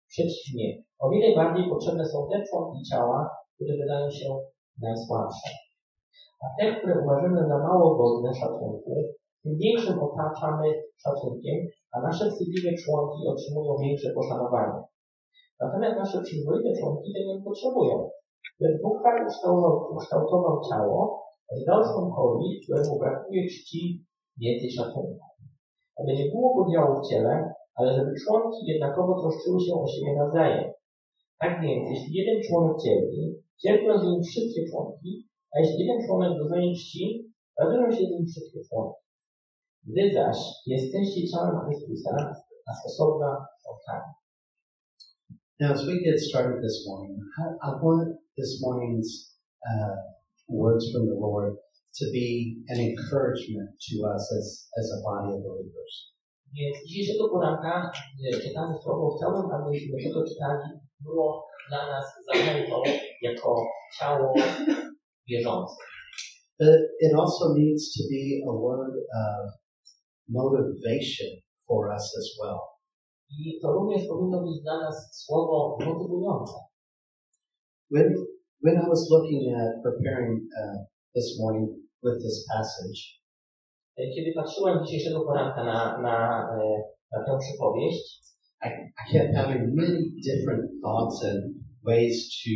Przeciwnie, 0.08 0.82
o 0.98 1.10
wiele 1.10 1.36
bardziej 1.36 1.70
potrzebne 1.70 2.04
są 2.06 2.28
te 2.32 2.44
członki 2.50 2.82
ciała, 2.90 3.30
które 3.54 3.76
wydają 3.76 4.10
się 4.10 4.38
najsłabsze. 4.82 5.50
A 6.42 6.46
te, 6.58 6.76
które 6.76 7.02
uważamy 7.04 7.48
za 7.48 7.58
mało 7.58 7.96
godne 7.96 8.34
szacunku, 8.34 9.04
tym 9.42 9.58
większym 9.58 9.98
otaczamy 9.98 10.82
szacunkiem, 11.02 11.58
a 11.94 11.96
nasze 12.00 12.24
wstydliwe 12.30 12.70
członki 12.82 13.20
otrzymują 13.32 13.76
większe 13.82 14.08
poszanowanie. 14.14 14.78
Natomiast 15.60 15.96
nasze 15.98 16.18
przyzwoite 16.22 16.68
członki 16.78 17.12
tego 17.12 17.28
nie 17.34 17.44
potrzebują. 17.44 18.10
Lecz 18.60 18.82
Bóg 18.82 19.02
tak 19.02 19.16
ukształtował, 19.26 19.74
ukształtował 19.94 20.54
ciało, 20.70 20.98
że 21.52 21.64
dał 21.64 21.80
członkowi, 21.84 22.60
któremu 22.62 22.98
brakuje 22.98 23.42
czci, 23.52 23.80
więcej 24.40 24.70
szacunku. 24.70 25.24
Aby 25.98 26.12
nie 26.18 26.30
było 26.30 26.48
podziału 26.56 26.92
w 26.96 27.08
ciele, 27.08 27.34
ale 27.76 27.88
żeby 27.96 28.12
członki 28.22 28.66
jednakowo 28.66 29.20
troszczyły 29.20 29.60
się 29.60 29.72
o 29.74 29.86
siebie 29.86 30.12
nawzajem. 30.16 30.64
Tak 31.40 31.52
więc, 31.62 31.90
jeśli 31.90 32.14
jeden 32.20 32.38
członek 32.48 32.76
cierpi, 32.84 33.20
cierpią 33.62 33.98
z 33.98 34.04
nim 34.06 34.22
wszystkie 34.22 34.62
członki, 34.70 35.10
a 35.52 35.60
jeśli 35.60 35.78
jeden 35.78 36.06
członek 36.06 36.38
doznaje 36.38 36.74
czci, 36.74 37.04
radują 37.60 37.90
się 37.90 38.04
z 38.06 38.10
nim 38.10 38.26
wszystkie 38.26 38.60
członki. 38.68 39.05
Wy 39.94 40.14
zaś 40.14 40.38
jesteście 40.66 41.28
ciałem 41.28 41.56
Chrystusa, 41.64 42.16
a 42.66 42.72
osobna 42.86 43.46
członkami. 43.62 44.12
Now, 45.60 45.70
as 45.72 45.86
we 45.86 45.94
get 46.04 46.20
started 46.20 46.60
this 46.62 46.86
morning, 46.88 47.18
I, 47.38 47.44
I 47.68 47.70
want 47.82 48.08
this 48.36 48.60
morning's 48.62 49.08
uh, 49.68 49.96
words 50.48 50.84
from 50.92 51.06
the 51.06 51.18
Lord 51.26 51.54
to 51.98 52.04
be 52.12 52.28
an 52.72 52.78
encouragement 52.88 53.70
to 53.86 53.94
us 54.14 54.24
as, 54.38 54.46
as 54.80 54.86
a 54.96 54.98
body 55.08 55.28
of 55.36 55.42
believers. 55.42 55.94
Więc 56.54 56.76
dzisiejszego 56.86 57.28
poranka, 57.28 57.90
czytamy 58.42 58.74
słowo, 58.82 59.16
chciałbym, 59.16 59.50
abyśmy 59.50 60.02
tego 60.04 60.24
czytali, 60.24 60.68
było 61.00 61.46
dla 61.68 61.86
nas 61.86 62.04
zachętą 62.26 62.82
jako 63.22 63.66
ciało 63.98 64.34
wierzące. 65.28 65.74
But 66.58 66.80
it 67.00 67.12
also 67.14 67.54
needs 67.54 67.92
to 67.94 68.02
be 68.10 68.50
a 68.50 68.52
word 68.62 68.94
of 69.24 69.65
motivation 70.28 71.30
for 71.66 71.92
us 71.94 72.06
as 72.18 72.28
well. 72.40 72.60
I 73.30 73.58
to 73.62 73.72
również 73.72 74.08
powinno 74.08 74.42
być 74.42 74.62
dla 74.62 74.80
nas 74.80 75.24
słowo 75.24 75.78
motywujące. 75.86 76.54
When, 77.90 78.14
when 78.64 78.76
I 78.76 78.88
was 78.88 79.10
looking 79.10 79.54
at 79.54 79.82
preparing 79.82 80.32
uh, 80.60 80.76
this 81.14 81.38
morning 81.40 81.68
with 82.02 82.22
this 82.22 82.46
passage, 82.52 83.16
Kiedy 84.14 84.32
patrzyłem 84.32 84.84
dzisiejszego 84.84 85.20
poranka 85.20 85.64
na, 85.64 86.02
na, 86.02 86.46
na 87.12 87.24
tę 87.26 87.38
przypowieść, 87.38 88.22
I, 88.64 88.68
I 89.00 89.12
kept 89.12 89.34
having 89.36 89.74
many 89.74 90.00
different 90.28 90.64
thoughts 90.82 91.24
and 91.24 91.40
ways 91.88 92.16
to 92.40 92.50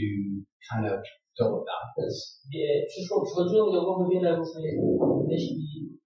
kind 0.69 0.87
of 0.93 1.01
go 1.39 1.47
about 1.47 1.89
this. 1.97 2.17
przyszło, 2.89 3.25
przychodziło 3.25 3.67
mi 3.67 3.73
do 3.73 3.85
głowy 3.85 4.15
wiele 4.15 4.37
różnych 4.37 4.75
myśli, 5.29 6.00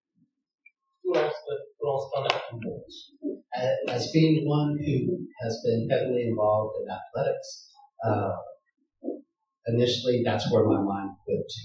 w 1.05 1.11
którą, 1.11 1.21
w 1.29 1.77
którą 1.77 1.93
stronę 2.07 2.29
o 2.39 2.41
tym 2.49 2.59
As 3.97 4.13
being 4.13 4.37
one 4.59 4.73
who 4.85 4.95
has 5.43 5.63
been 5.65 5.89
heavily 5.91 6.23
involved 6.31 6.75
in 6.81 6.87
athletics, 6.99 7.49
uh, 8.07 8.35
initially 9.73 10.23
that's 10.27 10.47
where 10.51 10.67
my 10.73 10.81
mind 10.93 11.13
went 11.29 11.47
to. 11.53 11.61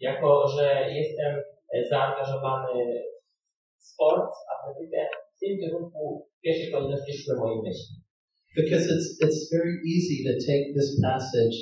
Jako, 0.00 0.48
że 0.48 0.90
jestem 0.98 1.32
zaangażowany 1.90 3.02
w 3.80 3.84
sport, 3.84 4.30
atletykę, 4.52 5.06
w 5.36 5.38
tym 5.40 5.58
kierunku 5.60 6.26
w 6.38 6.40
pierwszej 6.40 6.72
kolejności 6.72 7.12
szły 7.18 7.34
moje 7.36 7.62
myśli. 7.62 7.94
Because 8.56 8.84
it's, 8.94 9.08
it's 9.24 9.40
very 9.56 9.74
easy 9.94 10.16
to 10.26 10.32
take 10.50 10.64
this 10.76 10.90
passage 11.02 11.56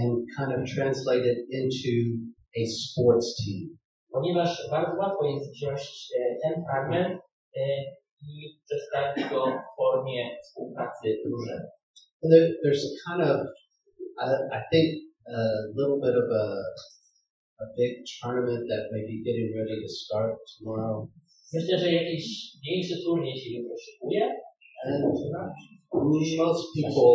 and 0.00 0.10
kind 0.36 0.50
of 0.56 0.60
translate 0.74 1.24
it 1.32 1.38
into 1.58 1.94
a 2.60 2.62
sports 2.66 3.28
team. 3.40 3.78
Ponieważ 4.14 4.50
bardzo 4.70 4.92
łatwo 5.00 5.22
jest 5.32 5.52
wziąć 5.52 5.82
e, 6.18 6.20
ten 6.42 6.54
fragment 6.66 7.14
e, 7.56 7.60
i 8.28 8.32
przedstawić 8.64 9.24
go 9.32 9.40
w 9.46 9.76
formie 9.76 10.20
współpracy 10.42 11.06
drużyny. 11.24 11.64
And 12.22 12.28
there, 12.32 12.48
there's 12.62 12.84
a 12.90 12.92
kind 13.04 13.20
of, 13.30 13.36
I, 14.24 14.26
I 14.58 14.60
think, 14.70 14.86
a 15.38 15.40
little 15.78 15.98
bit 16.04 16.16
of 16.22 16.26
a, 16.42 16.44
a 17.62 17.64
big 17.78 17.92
tournament 18.20 18.62
that 18.70 18.84
may 18.92 19.02
be 19.10 19.16
getting 19.26 19.48
ready 19.58 19.76
to 19.82 19.88
start 19.88 20.34
tomorrow. 20.58 21.08
Myślę, 21.54 21.78
że 21.78 21.92
jakiś 21.92 22.24
większy 22.66 22.96
turniej 23.04 23.36
się 23.40 23.50
jutro 23.50 23.76
szykuje. 23.86 24.22
And 24.86 25.04
most 26.36 26.64
people 26.76 27.14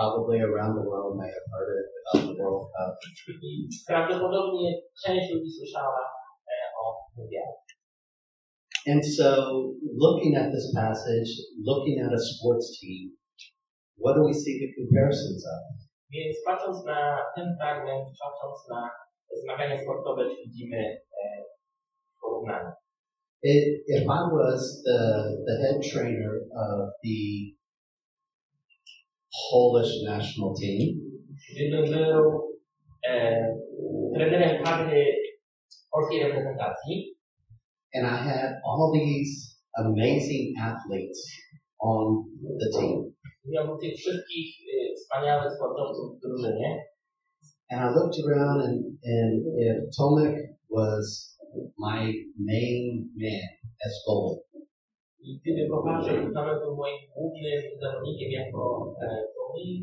probably 0.00 0.40
around 0.40 0.72
the 0.80 0.86
world 0.90 1.12
may 1.20 1.28
have 1.36 1.48
heard 1.52 1.70
it 1.80 1.88
about 2.00 2.22
the 2.28 2.36
World 2.40 2.64
Cup. 2.72 2.92
Prawdopodobnie 3.86 4.68
część 5.04 5.26
ludzi 5.32 5.50
słyszała 5.58 6.00
o 6.82 6.84
mundialu. 7.16 7.56
And 8.92 9.02
so, 9.16 9.28
looking 10.04 10.36
at 10.36 10.52
this 10.52 10.66
passage, 10.74 11.30
looking 11.70 11.96
at 12.06 12.12
a 12.12 12.22
sports 12.30 12.80
team, 12.80 13.10
what 14.02 14.14
do 14.16 14.22
we 14.24 14.34
see 14.42 14.54
the 14.62 14.70
comparisons 14.78 15.42
of? 15.54 15.62
Więc 16.10 16.36
patrząc 16.46 16.84
na 16.84 17.18
ten 17.36 17.56
fragment, 17.58 18.04
patrząc 18.24 18.68
na 18.68 18.90
zmagania 19.42 19.82
sportowe, 19.82 20.22
widzimy 20.44 21.00
e, 21.22 21.44
porównanie. 22.20 22.72
If 23.96 24.02
I 24.18 24.22
was 24.32 24.82
the, 24.86 24.98
the 25.46 25.56
head 25.62 25.78
trainer 25.92 26.32
of 26.56 26.90
the 27.04 27.20
Polish 29.50 30.02
national 30.04 30.54
team, 30.60 31.10
Gdybym 31.50 31.84
był 31.84 32.24
e, 33.08 33.56
trenerem 34.14 34.64
kadry 34.64 35.04
polskiej 35.90 36.22
reprezentacji. 36.22 37.16
And 37.94 38.06
I 38.06 38.16
had 38.28 38.50
all 38.64 38.92
these 38.92 39.32
amazing 39.76 40.54
athletes 40.60 41.20
on 41.78 42.24
the 42.60 42.78
team, 42.78 43.12
miałbym 43.46 43.78
tych 43.78 43.94
wszystkich 43.96 44.48
e, 44.60 44.94
wspaniałych 44.94 45.52
sportowców 45.52 46.16
w 46.16 46.20
drużynie. 46.20 46.84
And 47.70 47.80
I 47.80 47.98
looked 47.98 48.18
around, 48.26 48.62
and, 48.62 48.78
and 49.04 49.32
if 49.58 49.76
Tomek 49.98 50.36
was 50.70 51.36
my 51.78 52.12
main 52.38 53.08
man 53.16 53.48
as 53.86 53.92
goalie, 54.06 54.49
i 55.22 55.40
gdybym 55.40 55.68
popatrzył, 55.70 56.16
to 56.34 56.40
był 56.60 56.76
moim 56.76 56.98
głównym 57.14 57.60
zawodnikiem 57.80 58.30
jako 58.30 58.60
goalie, 59.36 59.80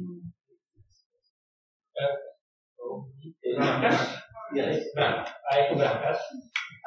bramkarz, 3.55 4.23
yes, 4.55 4.93
a 5.51 5.57
jako 5.57 5.75
bramkarz 5.75 6.19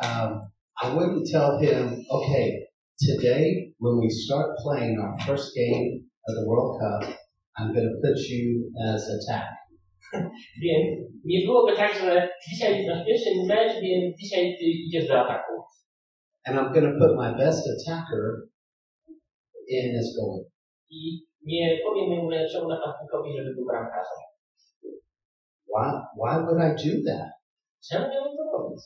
um, 0.02 0.50
I 0.82 0.86
wouldn't 0.94 1.26
tell 1.30 1.58
him, 1.58 2.04
okay, 2.10 2.66
today 2.98 3.74
when 3.80 4.00
we 4.00 4.08
start 4.08 4.56
playing 4.64 4.98
our 4.98 5.14
first 5.26 5.52
game 5.54 6.08
of 6.26 6.32
the 6.36 6.44
World 6.48 6.80
Cup, 6.80 7.02
I'm 7.58 7.74
going 7.74 7.84
to 7.84 7.96
put 8.00 8.16
you 8.28 8.70
as 8.88 9.08
attack. 9.08 9.50
Więc 10.62 11.00
nie 11.24 11.46
byłoby 11.46 11.76
tak, 11.76 11.94
że 11.94 12.28
dzisiaj 12.48 12.76
jest 12.76 12.88
nasz 12.88 13.06
pierwszy 13.06 13.30
mecz, 13.46 13.82
więc 13.82 14.18
dzisiaj 14.20 14.56
ty 14.58 14.64
idziesz 14.64 15.08
do 15.08 15.20
ataku. 15.20 15.52
And 16.50 16.58
I'm 16.58 16.74
going 16.74 16.82
to 16.82 16.98
put 16.98 17.14
my 17.14 17.30
best 17.38 17.62
attacker 17.62 18.50
in 19.70 19.94
as 19.94 20.10
goalie. 20.18 20.50
I 20.90 21.22
nie 21.46 21.78
powiem 21.84 22.08
mojemu 22.08 22.30
najlepszemu 22.30 22.68
napastnikowi, 22.68 23.36
żeby 23.36 23.54
był 23.54 23.66
bramkarzem. 23.66 24.18
Why, 25.72 25.88
why 26.20 26.34
would 26.44 26.60
I 26.68 26.70
do 26.84 26.92
that? 27.06 27.30
Czemu 27.88 28.04
miałbym 28.10 28.36
to 28.36 28.44
robić? 28.52 28.82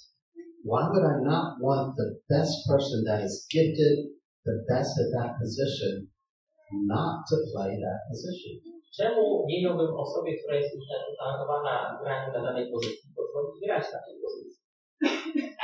Why 0.71 0.83
would 0.90 1.06
I 1.12 1.16
not 1.33 1.47
want 1.66 1.97
the 2.00 2.09
best 2.33 2.54
person 2.68 2.99
that 3.09 3.21
is 3.26 3.35
gifted, 3.52 3.97
the 4.49 4.56
best 4.68 4.92
at 5.02 5.09
that 5.16 5.30
position, 5.42 5.92
not 6.94 7.14
to 7.30 7.37
play 7.52 7.73
that 7.87 8.00
position? 8.11 8.54
Czemu 8.99 9.47
nie 9.49 9.62
miałbym 9.62 9.94
osobie, 10.04 10.33
która 10.38 10.56
jest 10.56 10.76
utalentowana 10.76 11.99
graniu 12.02 12.33
na 12.33 12.42
danej 12.47 12.73
pozycji, 12.73 13.11
pozwolić 13.16 13.56
grać 13.66 13.85
na 13.92 14.00
tej 14.06 14.16
pozycji? 14.25 14.62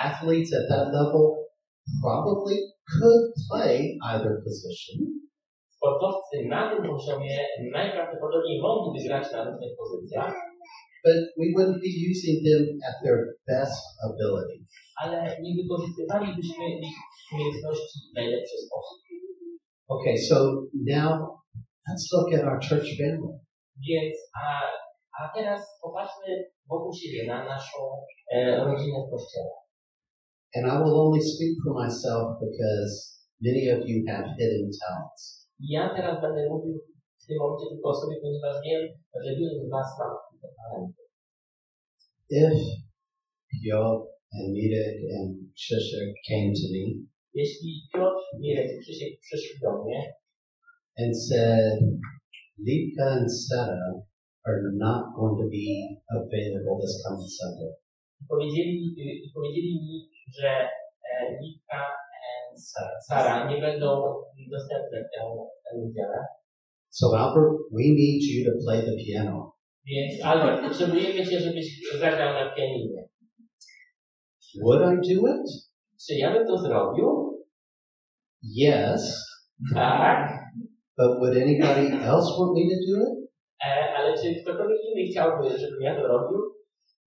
Athletes 0.07 0.53
at 0.61 0.69
that 0.69 0.87
level 0.95 1.50
probably 2.03 2.57
could 2.93 3.25
play 3.51 3.99
either 4.11 4.33
position, 4.45 4.97
Sportowcy 5.77 6.37
na 6.49 6.71
tym 6.71 6.83
poziomie 6.91 7.37
najprawdopodobniej 7.73 8.61
mogliby 8.61 9.09
grać 9.09 9.33
na 9.33 9.45
różnych 9.45 9.73
pozycjach, 9.77 10.35
but 11.05 11.21
we 11.39 11.47
wouldn't 11.55 11.81
be 11.87 11.93
using 12.11 12.37
them 12.47 12.63
at 12.89 12.97
their 13.05 13.19
best 13.49 13.81
ability. 14.09 14.61
ale 15.01 15.37
nie 15.43 15.53
wykorzystywalibyśmy 15.63 16.65
ich 16.87 16.97
umiejętności 17.33 17.99
w 18.13 18.15
najlepszy 18.17 18.57
sposób. 18.67 18.99
Okay, 19.89 20.17
so 20.29 20.37
now 20.87 21.11
let's 21.87 22.07
look 22.13 22.35
at 22.35 22.45
our 22.49 22.61
church 22.69 22.89
family. 22.99 23.39
Więc, 23.89 24.15
a, 24.43 24.47
a 25.21 25.33
teraz 25.35 25.61
popatrzmy 25.83 26.45
wokół 26.69 26.93
siebie 26.95 27.27
na 27.27 27.45
naszą 27.45 27.79
e, 28.33 28.65
rodzinę 28.65 28.99
w 29.07 29.11
kościele. 29.11 29.51
And 30.55 30.67
I 30.67 30.77
will 30.83 30.97
only 31.05 31.23
speak 31.33 31.55
for 31.63 31.75
myself 31.83 32.27
because 32.41 32.93
many 33.41 33.69
of 33.75 33.81
you 33.89 34.05
have 34.11 34.25
hidden 34.39 34.71
talents. 34.81 35.23
I 35.61 35.67
ja 35.77 35.95
teraz 35.97 36.21
będę 36.21 36.49
mówił 36.49 36.75
w 37.23 37.27
tym 37.27 37.37
momencie 37.39 37.67
tylko 37.71 37.89
o 37.89 37.95
sobie, 37.95 38.17
ponieważ 38.23 38.55
wiem, 38.65 38.83
że 39.25 39.31
wielu 39.37 39.67
z 39.67 39.71
Was 39.71 39.89
ma 39.99 40.07
takie 40.31 40.49
talenty. 40.59 41.03
If 42.31 42.55
Job 43.63 43.99
and 44.33 44.49
Mirek 44.55 44.97
and 45.19 45.31
Krzysiek 45.55 46.15
came 46.29 46.53
to 46.59 46.67
me 46.73 46.85
Jeśli 47.35 47.89
Piotr, 47.93 48.23
Mirek 48.41 48.71
i 48.77 48.81
Krzysiek 48.81 49.21
przyszli 49.21 49.61
do 49.63 49.85
mnie 49.85 50.15
and 50.99 51.17
said, 51.17 51.79
Lika 52.59 53.07
and 53.19 53.31
Sarah 53.31 54.03
are 54.47 54.63
not 54.73 55.15
going 55.15 55.37
to 55.43 55.49
be 55.49 55.99
available 56.11 56.81
this 56.81 57.03
coming 57.07 57.29
Sunday. 57.39 57.73
I 58.21 58.27
powiedzieli, 58.29 58.95
i 59.27 59.31
powiedzieli 59.35 59.75
mi, 59.75 60.11
że 60.41 60.49
e, 60.49 60.69
Lika 61.43 61.83
i 62.55 62.59
Sara 63.09 63.51
nie 63.51 63.61
będą 63.61 63.89
dostępne 64.51 64.99
tę 65.03 65.21
tę 65.65 65.79
niedzielę, 65.79 66.25
So 66.93 67.07
Albert, 67.19 67.53
we 67.73 67.83
need 67.99 68.23
you 68.31 68.45
to 68.47 68.53
play 68.65 68.81
the 68.83 68.97
piano. 69.05 69.53
więc 69.87 70.25
Albert, 70.25 70.63
potrzebujemy 70.69 71.27
Cię, 71.27 71.41
żebyś 71.41 71.67
zagrał 72.01 72.35
na 72.35 72.55
pianinie. 72.55 73.09
Would 74.63 74.81
I 74.83 75.15
do 75.15 75.21
it? 75.29 75.47
Czy 76.07 76.15
ja 76.15 76.33
bym 76.35 76.47
to 76.47 76.59
zrobił? 76.59 77.07
Yes. 78.43 79.25
Tak. 79.75 80.41
But 80.99 81.19
would 81.19 81.37
anybody 81.37 81.87
else 82.05 82.29
want 82.39 82.53
me 82.57 82.63
to 82.71 82.77
do 82.87 82.97
it? 83.07 83.31
E, 83.67 83.95
ale 83.97 84.15
czy 84.19 84.43
ktokolwiek 84.43 84.79
inny 84.85 85.11
chciałby, 85.11 85.59
żebym 85.59 85.81
ja 85.83 85.95
to 85.97 86.07
robił? 86.09 86.39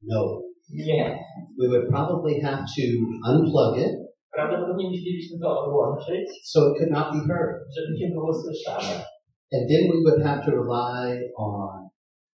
No. 0.02 0.43
Nie. 0.70 1.20
We 1.60 1.68
would 1.68 1.88
probably 1.90 2.42
have 2.42 2.66
to 2.76 2.84
unplug 3.30 3.78
it. 3.78 3.94
Prawdopodobnie 4.32 4.90
musielibyśmy 4.90 5.40
to 5.40 5.60
odłączyć, 5.60 6.30
so 6.44 6.60
it 6.70 6.78
could 6.78 6.92
not 6.92 7.08
be 7.14 7.20
heard. 7.28 7.56
żeby 7.76 7.98
nie 7.98 8.10
było 8.10 8.34
słyszane. 8.34 9.06
And 9.54 9.64
then 9.70 9.84
we 9.92 9.98
would 10.06 10.22
have 10.24 10.46
to 10.46 10.52
rely 10.52 11.32
on 11.38 11.90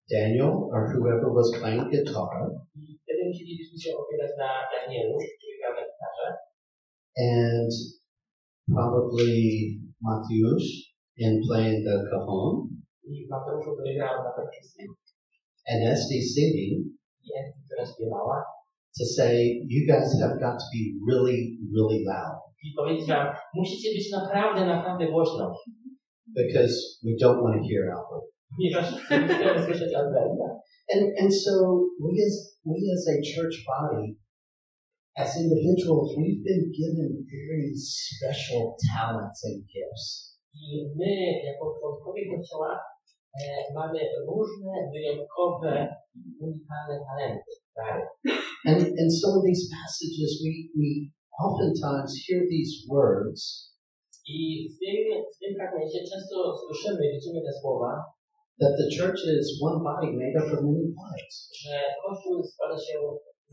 Daniel 0.09 0.69
or 0.74 0.81
whoever 0.93 1.27
was 1.39 1.51
playing 1.59 1.89
guitar. 1.91 2.36
I 2.75 3.00
wtedy 3.03 3.21
musielibyśmy 3.27 3.79
się 3.79 3.91
opierać 3.98 4.31
na 4.38 4.50
Danielu, 4.74 5.17
który 5.17 5.53
gra 5.59 5.69
na 5.77 5.81
gitarze, 5.88 6.27
and 7.31 7.71
probably 8.75 9.36
Mateusz 10.01 10.67
in 11.17 11.41
playing 11.47 11.86
the 11.86 11.95
cajon. 12.10 12.53
I 13.03 13.27
Mateuszu, 13.30 13.71
który 13.75 13.93
grał 13.95 14.23
na 14.23 14.32
perkusji, 14.38 14.86
and 15.71 15.84
Esty 15.93 16.21
singing 16.21 16.98
i 17.29 17.31
Esti, 17.39 17.59
która 17.65 17.85
śpiewała, 17.85 18.37
to 18.97 19.05
say, 19.17 19.33
you 19.73 19.81
guys 19.91 20.09
have 20.21 20.35
got 20.45 20.55
to 20.61 20.67
be 20.75 20.83
really, 21.09 21.39
really 21.75 21.99
loud 22.13 22.39
i 22.63 22.73
powiedzieć 22.77 23.07
musicie 23.53 23.89
być 23.97 24.11
naprawdę, 24.11 24.65
naprawdę 24.65 25.07
głośno, 25.11 25.55
because 26.35 26.73
we 27.03 27.11
don't 27.21 27.41
want 27.43 27.55
to 27.57 27.63
hear 27.69 27.83
Albert. 27.97 28.29
ponieważ 28.55 28.85
nie 29.11 29.27
chcemy 29.35 29.65
słyszeć 29.65 29.93
Alberta. 29.93 30.47
And, 30.93 31.03
and 31.21 31.31
so 31.43 31.51
we 32.03 32.11
as, 32.27 32.35
we 32.65 32.77
as 32.95 33.03
a 33.13 33.15
church 33.31 33.55
body, 33.71 34.05
as 35.23 35.29
individuals, 35.43 36.07
we've 36.17 36.43
been 36.49 36.63
given 36.81 37.09
very 37.37 37.69
special 38.01 38.61
talents 38.91 39.39
and 39.47 39.57
gifts. 39.73 40.05
I 40.53 40.65
my, 40.99 41.11
jako 41.49 41.65
członkowie 41.79 42.23
Kościoła, 42.31 42.79
Eh, 43.37 43.63
mamy 43.75 43.99
różne, 44.27 44.73
wyjątkowe, 44.93 45.95
unikalne 46.41 46.95
talenty. 47.07 47.51
And, 48.69 48.81
and 49.01 49.09
so 49.19 49.27
in 49.37 49.41
these 49.47 49.65
passages, 49.77 50.31
we, 50.43 50.51
we 50.75 50.89
oftentimes 51.45 52.11
hear 52.25 52.41
these 52.49 52.73
words, 52.89 53.69
I 54.37 54.39
w 54.71 54.73
tym, 54.81 54.97
w 55.33 55.35
tym 55.41 55.51
fragmencie 55.57 55.99
często 56.11 56.35
słyszymy, 56.61 57.03
widzimy 57.13 57.41
te 57.41 57.53
słowa, 57.61 57.91
that 58.61 58.73
the 58.81 58.87
church 58.97 59.21
is 59.39 59.47
one 59.69 59.79
body 59.87 60.09
made 60.21 60.35
up 60.41 60.47
of 60.55 60.59
many 60.67 60.87
parts. 60.99 61.35
że 61.63 61.75
Kościół 62.03 62.43
składa 62.43 62.77
się 62.85 62.97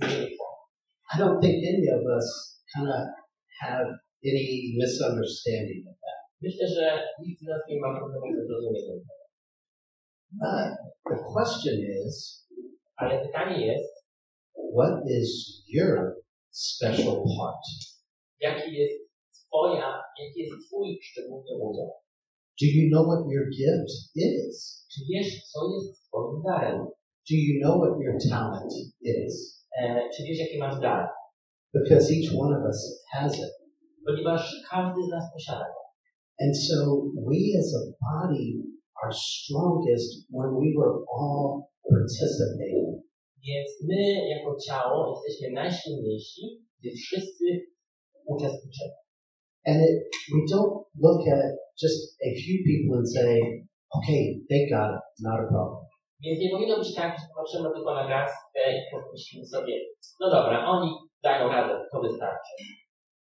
z. 0.01 0.05
I 1.13 1.15
don't 1.21 1.39
think 1.43 1.57
any 1.73 1.87
of 1.97 2.03
us 2.17 2.27
kind 2.73 2.89
of 2.97 3.03
have 3.63 3.87
any 4.31 4.45
misunderstanding 4.81 5.83
of 5.91 5.97
that. 6.05 6.21
Myślę, 6.43 6.65
że 6.77 6.85
nikt 7.23 7.41
z 7.41 7.47
nas 7.51 7.63
nie 7.69 7.81
ma 7.81 7.91
problemu 7.99 8.27
ze 8.37 8.43
zrozumieniem 8.47 8.99
tego. 9.09 9.16
But 10.33 10.77
the 11.05 11.17
question 11.33 11.75
is, 12.07 12.47
Ale 12.97 13.27
pytanie 13.27 13.67
jest, 13.67 13.93
what 14.77 15.05
is 15.11 15.63
your 15.69 16.17
special 16.51 17.25
part? 17.39 17.65
jaki 18.41 18.73
jest 18.75 18.95
twoja, 19.33 20.03
jaki 20.19 20.41
jest 20.41 20.67
twój 20.67 20.99
szczególny 21.03 21.53
udział? 21.63 21.91
Do 22.61 22.67
you 22.67 22.91
know 22.91 23.07
what 23.07 23.25
your 23.33 23.47
gift 23.51 23.91
is? 24.17 24.87
Czy 24.93 25.01
wiesz, 25.11 25.43
co 25.53 25.59
jest 25.75 26.03
twoim 26.09 26.43
darem? 26.43 26.79
Do 27.31 27.35
you 27.47 27.61
know 27.63 27.75
what 27.83 28.01
your 28.01 28.17
talent 28.31 28.73
is? 29.01 29.67
E, 29.79 30.09
czy 30.17 30.23
wiesz, 30.23 30.39
jaki 30.39 30.59
masz 30.59 30.81
dar? 30.81 31.09
Because 31.75 32.13
each 32.15 32.31
one 32.39 32.57
of 32.59 32.63
us 32.65 33.05
has 33.13 33.39
it. 33.39 33.53
Ponieważ 34.07 34.65
każdy 34.71 35.03
z 35.07 35.09
nas 35.09 35.25
posiada 35.33 35.65
go. 35.65 35.81
And 36.41 36.57
so 36.57 36.75
we 37.27 37.59
as 37.61 37.75
a 37.75 37.83
body 38.07 38.76
are 39.03 39.13
strongest 39.13 40.27
when 40.31 40.51
we 40.61 40.69
were 40.79 40.95
all 41.17 41.71
participating. 41.91 43.03
Więc 43.47 43.69
my, 43.89 44.29
jako 44.29 44.57
ciało, 44.67 44.97
jesteśmy 45.15 45.55
najsilniejsi, 45.55 46.43
gdy 46.79 46.91
wszyscy 46.91 47.45
uczestniczymy. 48.27 48.95
And 49.67 49.77
it, 49.77 49.97
we 50.33 50.41
don't 50.53 50.75
look 51.05 51.29
at 51.29 51.53
just 51.83 52.01
a 52.23 52.31
few 52.43 52.57
people 52.69 52.99
and 52.99 53.09
say, 53.17 53.67
okay, 53.97 54.23
they 54.49 54.63
got 54.71 54.91
it, 54.97 55.05
not 55.21 55.41
a 55.41 55.47
problem. 55.53 55.87
Więc 56.23 56.41
nie 56.41 56.51
powinno 56.51 56.79
być 56.79 56.95
tak, 56.95 57.19
że 57.19 57.27
patrzymy 57.37 57.69
tylko 57.75 57.95
na 57.95 58.09
garstkę 58.09 58.61
i 58.77 58.81
pomyślimy 58.93 59.47
sobie, 59.47 59.75
no 60.21 60.31
dobra, 60.31 60.67
oni 60.67 60.91
dają 61.23 61.49
radę, 61.49 61.75
to 61.93 62.01
wystarczy. 62.01 62.53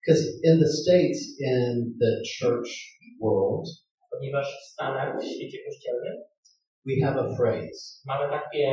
Because 0.01 0.23
in 0.45 0.61
the 0.61 0.69
States, 0.69 1.21
in 1.41 1.99
the 2.01 2.13
church 2.39 2.71
world, 3.23 3.69
Ponieważ 4.21 4.47
w 4.61 4.65
Stanach, 4.73 5.09
w 5.17 5.25
świecie 5.25 5.59
kościelnym, 5.67 6.17
we 6.87 6.95
have 7.05 7.17
a 7.25 7.27
phrase. 7.37 7.81
mamy 8.11 8.25
takie 8.39 8.65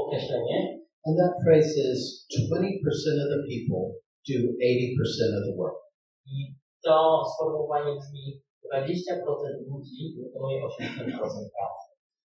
określenie, 0.00 0.58
And 1.06 1.14
that 1.22 1.34
phrase 1.44 1.72
is 1.92 2.00
20% 2.48 3.24
of 3.24 3.28
the 3.34 3.40
people 3.52 3.82
do 4.28 4.36
80% 4.56 5.38
of 5.38 5.42
the 5.48 5.54
work. 5.60 5.78
i 6.26 6.54
to 6.84 6.94
sformułowanie 7.32 7.92
brzmi 8.00 8.24
20% 8.72 9.70
ludzi 9.70 9.98
wykonuje 10.22 10.58
80% 10.64 11.18
pracy. 11.56 11.84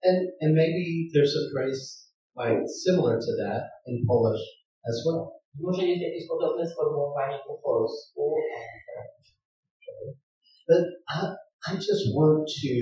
And, 0.08 0.18
and 0.42 0.50
maybe 0.62 0.82
there's 1.14 1.34
a 1.42 1.44
phrase 1.52 1.82
like 2.42 2.60
similar 2.84 3.14
to 3.26 3.32
that 3.42 3.62
in 3.88 3.96
Polish 4.08 4.44
as 4.90 4.96
well. 5.06 5.22
Może 5.60 5.82
jest 5.86 6.02
jakieś 6.02 6.28
podobne 6.28 6.66
sformułowanie 6.70 7.38
po 7.46 7.54
polsku, 7.68 8.34
But 10.68 10.84
I, 11.68 11.76
just 11.76 12.04
want 12.14 12.48
to 12.62 12.72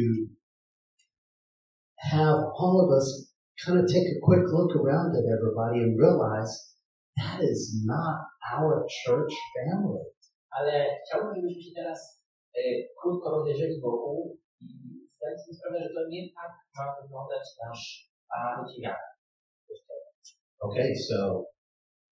have 1.99 2.39
all 2.57 2.77
of 2.85 2.97
us 2.97 3.35
kind 3.65 3.79
of 3.79 3.87
take 3.87 4.09
a 4.09 4.21
quick 4.23 4.45
look 4.49 4.73
around 4.77 5.17
at 5.17 5.25
everybody 5.37 5.85
and 5.85 6.01
realize 6.01 6.53
that 7.17 7.41
is 7.43 7.83
not 7.85 8.17
our 8.55 8.87
church 9.05 9.33
family. 9.55 10.05
ale 10.51 10.73
chciałbym, 11.03 11.35
żebyśmy 11.37 11.63
się 11.63 11.75
teraz 11.81 11.99
e, 12.59 12.61
krótko 13.01 13.31
rozejrzeli 13.31 13.81
wokół 13.81 14.39
i 14.61 14.67
zdali 15.17 15.37
sobie 15.39 15.57
sprawę, 15.59 15.79
że 15.85 15.91
to 15.95 16.09
nie 16.09 16.23
tak 16.37 16.53
ma 16.77 16.85
wyglądać 17.03 17.45
nasz 17.65 18.11
Okay, 20.61 20.93
so 21.09 21.19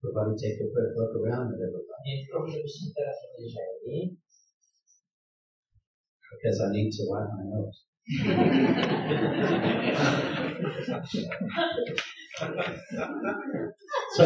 everybody 0.02 0.34
take 0.42 0.58
a 0.64 0.66
quick 0.72 0.92
look 0.98 1.12
around 1.20 1.48
at 1.54 1.60
everybody 1.68 2.02
Więc 2.06 2.22
proszę, 2.30 2.52
żebyście 2.56 2.86
teraz 2.96 3.16
rozejrzeli. 3.24 3.96
Because 6.32 6.60
I 6.60 6.68
need 6.72 6.90
to 6.92 7.02
wipe 7.10 7.30
my 7.36 7.44
nose. 7.52 7.78
So, 14.16 14.24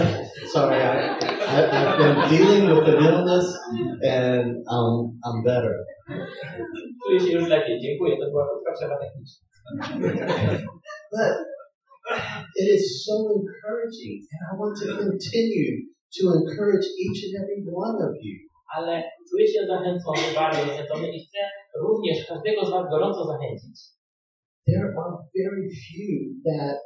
sorry, 0.52 0.80
I, 0.82 1.18
I, 1.18 1.58
I've 1.76 1.98
been 1.98 2.16
dealing 2.28 2.64
with 2.70 2.84
the 2.86 2.96
illness 2.98 3.46
and 4.02 4.64
um, 4.68 5.18
I'm 5.24 5.42
better. 5.44 5.74
Czuję 7.06 7.20
się 7.20 7.32
już 7.32 7.48
lepiej. 7.48 7.80
Dziękuję. 7.80 8.16
To 8.16 8.30
była 8.30 8.48
krótka 8.48 8.72
przerwa 8.72 8.96
techniczna. 8.98 9.46
But 11.12 11.32
it 12.60 12.68
is 12.76 13.04
so 13.04 13.14
encouraging, 13.36 14.16
and 14.32 14.40
I 14.50 14.52
want 14.60 14.74
to 14.80 14.86
continue 15.04 15.72
to 16.16 16.22
encourage 16.40 16.86
each 17.04 17.20
and 17.26 17.34
every 17.42 17.62
one 17.86 17.96
of 18.08 18.14
you. 18.22 18.36
Ale 18.76 19.02
czuję 19.30 19.46
się 19.48 19.66
zachęcony, 19.66 20.22
bardzo 20.34 20.60
zachęcony 20.60 21.08
i 21.08 21.26
chcę 21.26 21.38
również 21.80 22.26
każdego 22.28 22.66
z 22.66 22.70
Was 22.70 22.90
gorąco 22.90 23.26
zachęcić. 23.26 23.80
There 24.66 24.94
are 25.02 25.16
very 25.34 25.68
few 25.84 26.12
that 26.48 26.78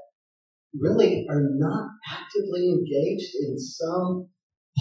really 0.84 1.26
are 1.28 1.44
not 1.66 1.86
actively 2.18 2.62
engaged 2.76 3.32
in 3.44 3.58
some 3.58 4.28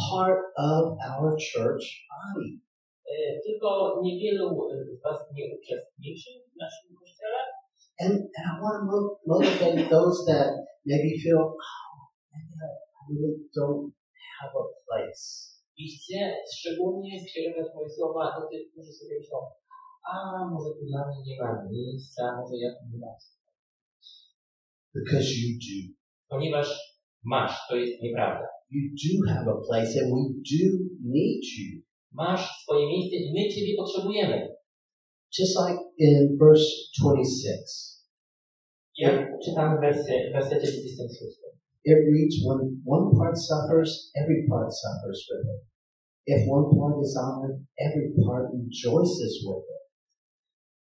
part 0.10 0.40
of 0.58 0.98
our 1.10 1.36
church 1.52 1.86
body. 2.12 2.60
Tylko 3.46 4.02
niewielu 4.04 4.70
z 4.98 5.02
Was 5.04 5.20
nie 5.34 5.46
uczestniczy 5.58 6.30
w 6.54 6.58
naszym 6.60 6.96
kościele. 7.00 7.40
And, 8.00 8.14
and 8.38 8.46
I 8.52 8.56
want 8.66 8.92
to 8.92 8.98
motivate 9.26 9.90
those 9.90 10.26
that 10.28 10.52
maybe 10.86 11.18
feel, 11.24 11.40
oh, 11.40 11.98
I 12.36 13.14
really 13.14 13.38
don't 13.56 13.94
have 14.40 14.52
a 14.64 14.66
place. 14.86 15.56
I 15.78 15.84
chcę 15.96 16.18
szczególnie 16.58 17.14
skierować 17.26 17.68
moje 17.76 17.90
słowa 17.90 18.24
do 18.40 18.48
tych, 18.48 18.72
którzy 18.72 18.94
sobie 18.94 19.18
myślą, 19.20 19.38
a 20.14 20.16
może 20.52 20.70
tu 20.80 20.86
dla 20.86 21.02
mnie 21.08 21.22
nie 21.28 21.38
ma 21.42 21.68
miejsca, 21.72 22.22
może 22.40 22.56
ja 22.64 22.70
tu 22.76 22.82
nie 22.92 23.00
mam. 23.00 23.16
Because 24.96 25.28
you 25.42 25.50
do. 25.66 25.78
Ponieważ 26.30 26.68
masz, 27.24 27.68
to 27.70 27.76
jest 27.76 28.02
nieprawda. 28.02 28.48
You 28.70 28.82
do 29.02 29.34
have 29.34 29.48
a 29.52 29.58
place 29.68 29.94
and 30.00 30.10
we 30.14 30.22
do 30.52 30.66
need 31.04 31.44
you. 31.58 31.82
Masz 32.12 32.64
swoje 32.64 32.88
miejsce 32.88 33.16
i 33.16 33.34
my 33.34 33.54
Ciebie 33.54 33.76
potrzebujemy. 33.78 34.56
Just 35.40 35.56
like 35.60 35.80
in 35.98 36.38
verse 36.38 36.66
26, 37.02 37.96
Jak 38.98 39.40
czytamy 39.46 39.82
wersy, 39.82 40.14
w 40.30 40.34
wersecie 40.34 40.68
26. 40.68 41.46
it 41.86 42.00
reads, 42.12 42.36
when 42.46 42.82
one 42.86 43.14
part 43.18 43.38
suffers, 43.38 44.12
every 44.16 44.48
part 44.50 44.74
suffers 44.74 45.20
with 45.30 45.46
it. 45.54 45.62
If 46.26 46.50
one 46.50 46.68
part 46.78 46.98
is 47.06 47.16
honored, 47.18 47.58
every 47.78 48.10
part 48.26 48.46
rejoices 48.54 49.34
with 49.46 49.64
it. 49.75 49.75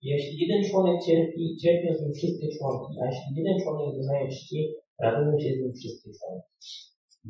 Jeśli 0.03 0.35
jeden 0.43 0.61
członek 0.71 0.97
cierpi, 1.07 1.57
cierpią 1.63 1.89
z 1.95 2.03
nim 2.03 2.13
wszystkie 2.19 2.49
członki, 2.57 2.93
a 3.01 3.05
jeśli 3.11 3.31
jeden 3.41 3.57
członek 3.63 3.97
doznaje 3.97 4.29
czci, 4.37 4.59
radują 5.03 5.33
się 5.43 5.51
z 5.55 5.59
nim 5.61 5.73
wszystkie 5.81 6.11
członki. 6.19 6.49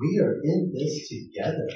We 0.00 0.10
are 0.24 0.36
in 0.50 0.58
this 0.72 0.94
together. 1.10 1.68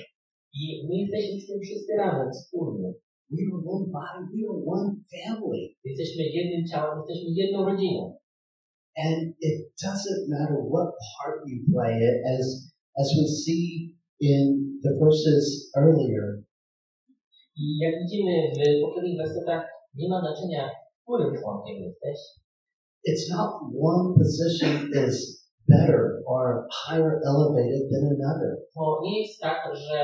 I 0.61 0.63
my 0.87 0.95
jesteśmy 1.03 1.35
w 1.41 1.47
tym 1.49 1.59
wszyscy 1.65 1.93
razem, 2.03 2.29
wspólnie. 2.33 2.89
We 3.35 3.43
are 3.53 3.63
one 3.75 3.87
body. 3.97 4.23
We 4.33 4.41
are 4.51 4.61
one 4.77 4.89
family. 5.13 5.63
Jesteśmy 5.85 6.23
jednym 6.39 6.63
ciałem, 6.71 6.99
jesteśmy 6.99 7.31
jedną 7.43 7.59
rodziną. 7.71 8.03
And 9.07 9.23
it 9.49 9.57
doesn't 9.85 10.23
matter 10.35 10.61
what 10.73 10.89
part 11.13 11.39
you 11.51 11.59
play 11.73 11.95
it, 12.09 12.19
as 12.35 12.45
as 13.01 13.09
we 13.17 13.27
see 13.43 13.65
in 14.21 14.45
the 14.85 14.93
verses 15.01 15.71
earlier, 15.77 16.47
I 17.57 17.79
jak 17.79 17.95
widzimy 18.03 18.33
w 18.53 18.83
poprzednich 18.83 19.19
wersetach, 19.19 19.65
nie 19.95 20.09
ma 20.09 20.21
znaczenia, 20.21 20.71
którym 21.07 21.43
członkiem 21.43 21.77
jesteś. 21.77 22.19
it's 23.09 23.31
not 23.31 23.51
one 23.91 24.15
position 24.19 24.91
is 25.07 25.47
better 25.69 26.23
or 26.27 26.67
higher 26.71 27.21
elevated 27.31 27.83
than 27.93 28.05
another. 28.17 28.51
To 28.75 29.01
nie 29.03 29.23
jest 29.23 29.41
tak, 29.41 29.77
że 29.77 29.99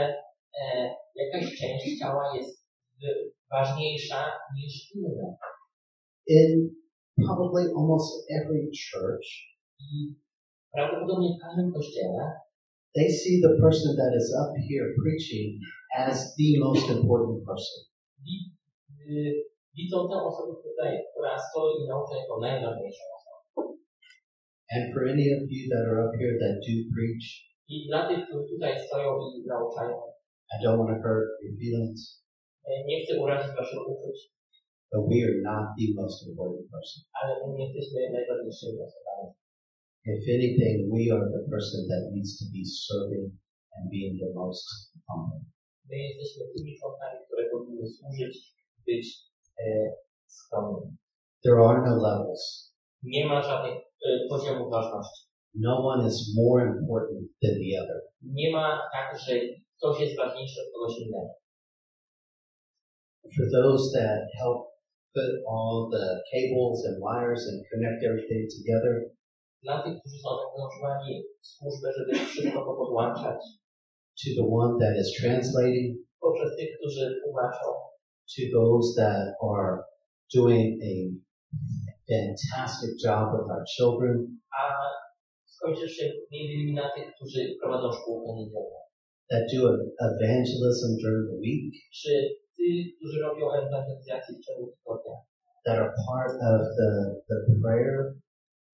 e, 0.61 0.95
jakaś 1.15 1.59
część 1.59 1.99
ciała 1.99 2.37
jest 2.37 2.63
ważniejsza 3.51 4.25
niż 4.57 4.95
inna. 4.95 5.37
In 6.27 6.71
probably 7.27 7.63
almost 7.79 8.31
every 8.31 8.71
church, 8.91 9.29
I 9.81 10.15
prawdopodobnie 10.73 11.29
w 11.37 11.43
każdym 11.43 11.73
kościele 11.73 12.33
they 12.95 13.09
see 13.09 13.41
the 13.41 13.57
person 13.61 13.97
that 13.97 14.13
is 14.21 14.35
up 14.43 14.53
here 14.69 14.89
preaching 15.03 15.59
as 15.97 16.35
the 16.37 16.59
most 16.59 16.91
important 16.91 17.45
person. 17.45 17.79
y, 19.09 19.52
widzą 19.79 19.99
tę 20.11 20.17
osobę 20.31 20.53
tutaj, 20.67 20.91
która 21.09 21.33
stoi 21.47 21.73
i 21.83 21.89
naucza 21.93 22.15
jako 22.23 22.35
najważniejszą 22.47 23.05
osobę. 23.17 23.39
And 24.75 24.85
for 24.93 25.03
any 25.15 25.27
of 25.37 25.41
you 25.55 25.63
that 25.73 25.85
are 25.91 26.01
up 26.07 26.13
here 26.21 26.35
that 26.43 26.55
do 26.67 26.75
preach, 26.95 27.27
I 27.75 27.77
dla 27.89 28.01
tych, 28.09 28.21
którzy 28.27 28.45
tutaj 28.55 28.73
stoją 28.87 29.11
i 29.37 29.39
nauczają, 29.55 29.97
I 30.53 30.57
don't 30.63 30.79
want 30.81 30.91
to 30.93 30.99
hurt 31.05 31.29
your 31.43 31.55
feelings, 31.61 32.01
e, 32.69 32.71
nie 32.89 32.97
chcę 33.01 33.13
urazić 33.25 33.53
waszych 33.59 33.85
uczuć, 33.93 34.19
but 34.91 35.03
we 35.11 35.19
are 35.27 35.39
not 35.51 35.65
the 35.79 35.87
most 36.01 36.19
important 36.29 36.65
person. 36.75 37.01
ale 37.19 37.33
my 37.41 37.49
nie 37.57 37.65
jesteśmy 37.67 37.99
najważniejszymi 38.17 38.79
osobami. 38.89 39.29
If 40.13 40.23
anything, 40.39 40.77
we 40.95 41.03
are 41.15 41.27
the 41.37 41.43
person 41.55 41.81
that 41.91 42.03
needs 42.15 42.33
to 42.41 42.45
be 42.55 42.63
serving 42.89 43.27
and 43.75 43.83
being 43.95 44.15
the 44.25 44.31
most 44.41 44.67
humble. 45.07 45.43
My 45.91 45.97
jesteśmy 46.09 46.43
tymi 46.55 46.73
członkami, 46.79 47.17
które 47.25 47.43
powinny 47.53 47.87
służyć, 47.97 48.35
być 48.87 49.07
There 51.45 51.59
are 51.67 51.79
no 51.87 51.95
levels. 52.09 52.73
Nie 53.03 53.27
ma 53.27 53.43
żadnych 53.43 53.79
poziomów 54.29 54.71
ważności. 54.71 55.23
No 55.55 55.73
one 55.93 56.09
is 56.09 56.35
more 56.37 56.67
important 56.67 57.23
than 57.43 57.55
the 57.63 57.83
other. 57.83 58.01
Nie 58.23 58.53
ma 58.53 58.89
tak, 58.93 59.19
że 59.19 59.33
ktoś 59.77 60.01
jest 60.01 60.17
ważniejszy 60.17 60.61
od 60.61 60.73
kogoś 60.75 60.99
innego. 60.99 61.33
For 63.37 63.47
those 63.53 63.85
that 63.99 64.21
help 64.41 64.59
put 65.15 65.33
all 65.55 65.89
the 65.97 66.07
cables 66.33 66.79
and 66.89 66.97
wires 67.07 67.43
and 67.49 67.59
connect 67.71 68.05
everything 68.05 68.43
together, 68.57 69.13
Dla 69.63 69.83
tych, 69.83 70.01
którzy 70.01 70.19
są 70.19 70.29
zaangażowani 70.39 71.25
w 71.43 71.47
służbę, 71.47 71.89
żeby 71.99 72.13
wszystko 72.15 72.59
to 72.67 72.73
podłączać, 72.81 73.41
to 74.21 74.29
the 74.39 74.47
one 74.61 74.73
that 74.81 74.95
is 75.03 75.09
translating, 75.21 75.89
poprzez 76.21 76.57
tych, 76.57 76.71
którzy 76.79 77.21
tłumaczą, 77.23 77.67
to 78.29 78.43
those 78.53 78.95
that 78.97 79.35
are 79.43 79.85
doing 80.33 80.79
a 80.83 80.95
fantastic 82.09 82.91
job 83.05 83.33
with 83.35 83.51
our 83.51 83.65
children, 83.77 84.41
a 84.53 84.65
skończywszy 85.45 86.05
między 86.33 86.53
innymi 86.53 86.75
na 86.75 86.91
tych, 86.95 87.15
którzy 87.15 87.57
prowadzą 87.63 87.93
szkółkę 87.93 88.35
niedzielną. 88.35 88.83
that 89.31 89.49
do 89.53 89.61
evangelism 90.09 90.91
during 91.03 91.25
the 91.31 91.39
week, 91.45 91.73
Czy 91.93 92.13
ty, 92.57 92.69
którzy 92.97 93.21
robią 93.21 93.53
ewangelizację 93.53 94.35
w 94.35 94.45
ciągu 94.47 94.73
tygodnia, 94.73 95.17
that 95.65 95.77
are 95.79 95.93
part 96.09 96.33
of 96.51 96.61
the, 96.79 96.91
the 97.29 97.55
prayer 97.63 98.15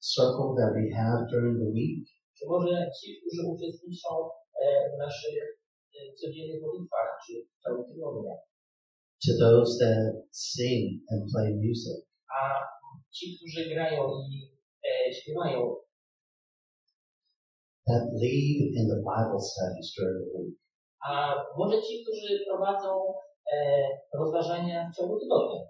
circle 0.00 0.54
that 0.58 0.70
we 0.78 0.86
have 1.00 1.18
during 1.30 1.58
the 1.58 1.70
week, 1.78 2.04
to 9.24 9.30
those 9.44 9.78
that 9.82 10.22
sing 10.30 11.00
and 11.10 11.20
play 11.30 11.50
music, 11.54 12.00
a 12.30 12.42
ci, 13.10 13.36
którzy 13.36 13.74
grają 13.74 14.02
i 14.30 14.50
e, 14.84 15.14
śpiewają, 15.14 15.76
that 17.86 18.04
lead 18.22 18.58
in 18.78 18.84
the 18.92 19.00
Bible 19.10 19.40
studies 19.40 19.94
during 19.96 20.24
the 20.32 20.38
week, 20.38 20.58
a 21.08 21.34
może 21.58 21.82
ci, 21.82 22.02
którzy 22.02 22.44
prowadzą 22.48 23.14
e, 23.52 23.56
rozważania 24.14 24.90
w 24.90 24.96
ciągu 24.96 25.20
tygodnia, 25.20 25.60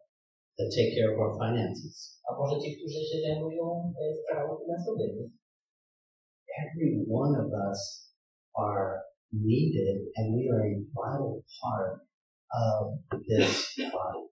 that 0.59 0.69
take 0.77 0.93
care 0.97 1.11
of 1.15 1.19
our 1.21 1.35
finances. 1.43 2.21
a 2.29 2.39
może 2.39 2.61
ci, 2.61 2.77
którzy 2.77 3.01
się 3.11 3.19
zajmują 3.27 3.93
e, 4.01 4.15
sprawami 4.15 4.61
finansowymi. 4.61 5.31
Every 6.63 7.07
one 7.23 7.35
of 7.43 7.49
us 7.71 7.81
are 8.55 9.01
needed 9.33 9.99
and 10.17 10.35
we 10.37 10.51
are 10.53 10.63
a 10.63 10.75
vital 10.97 11.43
part 11.61 12.08
Um, 12.55 13.05
body. 13.93 14.29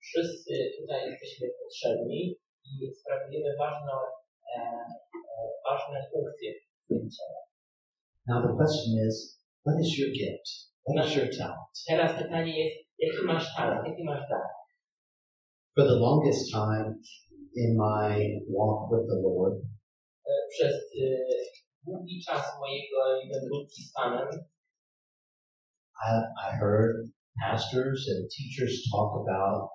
Wszyscy 0.00 0.52
tutaj 0.80 1.10
jesteśmy 1.10 1.48
potrzebni 1.62 2.36
i 2.64 2.94
sprawujemy 2.94 3.56
ważne, 3.58 3.92
e, 4.56 4.60
e, 4.60 5.42
ważne 5.64 5.98
funkcje 6.12 6.50
w 6.54 6.88
tym 6.88 7.10
ciele. 7.14 7.40
Now 8.26 8.42
the 8.46 8.52
question 8.58 8.92
is, 9.08 9.16
what 9.66 9.76
is 9.80 9.98
your 9.98 10.10
gift? 10.20 10.46
What 10.86 11.06
is 11.06 11.16
your 11.16 11.28
talent? 11.38 11.72
Teraz 11.88 12.22
pytanie 12.22 12.64
jest, 12.64 12.76
jaki 12.98 13.26
masz 13.26 13.56
talent, 13.56 13.88
jaki 13.88 14.04
masz 14.04 14.28
dar? 14.28 14.48
For 15.74 15.84
the 15.84 15.98
longest 16.06 16.52
time 16.52 16.94
in 17.54 17.76
my 17.76 18.40
walk 18.48 18.90
with 18.92 19.06
the 19.10 19.18
Lord, 19.22 19.56
Przez 20.50 20.74
e, 20.74 21.06
długi 21.84 22.22
czas 22.26 22.58
mojego 22.60 22.96
wędrówki 23.32 23.82
z 23.82 23.92
Panem 23.92 24.28
I, 26.06 26.10
I 26.46 26.58
heard 26.60 27.19
pastors 27.40 28.08
and 28.12 28.30
teachers 28.30 28.88
talk 28.92 29.10
about 29.22 29.68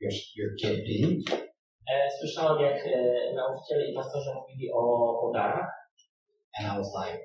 your, 0.00 0.12
your 0.36 0.50
gifting. 0.62 1.22
słyszałem, 2.20 2.62
jak 2.62 2.78
nauczyciele 3.34 3.90
i 3.90 3.94
pastorzy 3.94 4.30
mówili 4.34 4.72
o, 4.72 4.82
o 5.22 5.32
darach 5.32 5.70
And 6.58 6.66
I 6.72 6.78
was 6.78 6.90
like, 6.94 7.20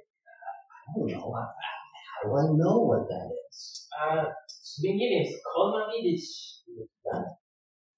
I 0.87 0.99
don't 0.99 1.07
know. 1.07 1.33
How 1.33 2.29
do 2.29 2.35
I 2.35 2.47
know 2.59 2.77
what 2.89 3.07
that 3.09 3.29
is? 3.49 3.87
a 4.01 4.25
w 4.47 4.67
sumie 4.67 4.97
nie 4.97 5.09
wiem, 5.09 5.25
skąd 5.33 5.73
mam 5.75 5.91
wiedzieć. 5.91 6.21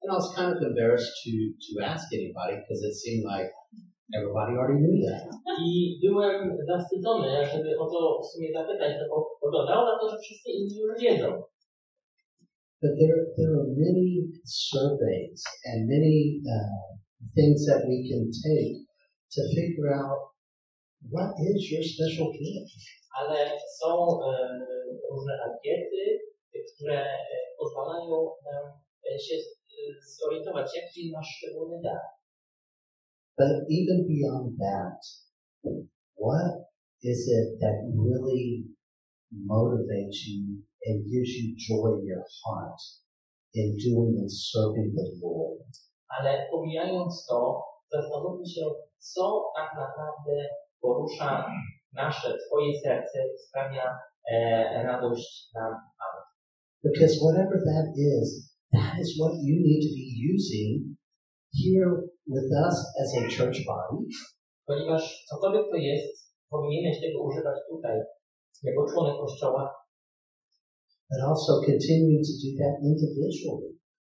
And 0.01 0.11
I 0.11 0.15
was 0.21 0.35
kind 0.35 0.49
of 0.55 0.59
embarrassed 0.69 1.11
to, 1.23 1.31
to 1.63 1.71
ask 1.91 2.05
anybody 2.19 2.53
because 2.61 2.81
it 2.89 2.95
seemed 3.03 3.25
like 3.33 3.49
everybody 4.17 4.51
already 4.59 4.79
knew 4.83 4.97
that. 5.07 5.21
I 5.59 5.99
byłem 6.03 6.57
zawstydzony, 6.67 7.27
żeby 7.53 7.79
o 7.79 7.85
to 7.91 7.99
w 8.23 8.25
sumie 8.31 8.49
zapytać, 8.53 8.91
bo 9.09 9.15
wyglądało 9.43 9.83
na 9.85 9.99
to, 9.99 10.09
że 10.09 10.17
wszyscy 10.17 10.49
inni 10.51 10.75
już 10.77 11.01
wiedzą. 11.01 11.43
But 12.83 12.99
there, 12.99 13.19
there 13.37 13.53
are 13.59 13.69
many 13.85 14.27
surveys 14.43 15.41
and 15.63 15.87
many 15.87 16.43
uh, 16.43 16.99
things 17.33 17.65
that 17.65 17.87
we 17.87 17.97
can 18.09 18.27
take 18.27 18.75
to 19.35 19.41
figure 19.55 19.95
out 19.95 20.35
what 21.07 21.31
is 21.39 21.71
your 21.71 21.83
special 21.83 22.29
gift. 22.35 22.75
ale 23.19 23.59
są 23.79 23.89
e, 24.21 24.33
różne 25.11 25.33
ankiety, 25.47 26.19
które 26.75 27.05
pozwalają 27.59 28.31
nam 28.45 28.65
się 29.19 29.35
zorientować, 30.19 30.67
jaki 30.75 31.11
masz 31.11 31.27
szczególny 31.37 31.81
dar. 31.83 32.01
But 33.37 33.51
even 33.79 34.07
beyond 34.07 34.57
that, 34.59 34.99
what 36.25 36.53
is 37.03 37.27
it 37.27 37.59
that 37.61 37.77
really 38.05 38.63
motivates 39.31 40.27
you 40.27 40.63
and 40.85 40.95
gives 41.11 41.31
you 41.37 41.45
joy 41.67 41.87
in 41.99 42.05
your 42.11 42.25
heart 42.39 42.81
in 43.53 43.77
doing 43.85 44.13
and 44.21 44.31
serving 44.31 44.89
the 44.97 45.07
Lord? 45.23 45.69
Ale 46.15 46.47
pomijając 46.51 47.25
to, 47.29 47.63
zastanówmy 47.91 48.45
się, 48.49 48.65
co 48.97 49.51
tak 49.55 49.69
naprawdę 49.75 50.49
porusza 50.81 51.45
nasze, 51.93 52.37
Twoje 52.47 52.73
serce 52.83 53.19
i 53.35 53.37
sprawia 53.47 53.99
e, 54.31 54.83
radość 54.83 55.51
nam. 55.55 55.73
Because 56.83 57.15
whatever 57.21 57.57
that 57.71 57.87
is, 57.97 58.27
that 58.73 58.99
is 58.99 59.09
what 59.19 59.33
you 59.47 59.55
need 59.67 59.81
to 59.87 59.91
be 59.99 60.07
using 60.33 60.97
here 61.63 61.91
with 62.27 62.49
us 62.65 62.75
as 63.01 63.09
a 63.19 63.21
church 63.35 63.59
body 63.65 64.03
Ponieważ 64.65 65.25
cokolwiek 65.29 65.65
to 65.71 65.77
jest, 65.77 66.33
powinieneś 66.49 67.01
tego 67.01 67.23
używać 67.23 67.57
tutaj, 67.69 67.99
jako 68.63 68.85
członek 68.93 69.15
Kościoła, 69.21 69.75
but 71.09 71.19
also 71.29 71.51
continuing 71.69 72.21
to 72.29 72.33
do 72.43 72.49
that 72.59 72.75
individually. 72.89 73.71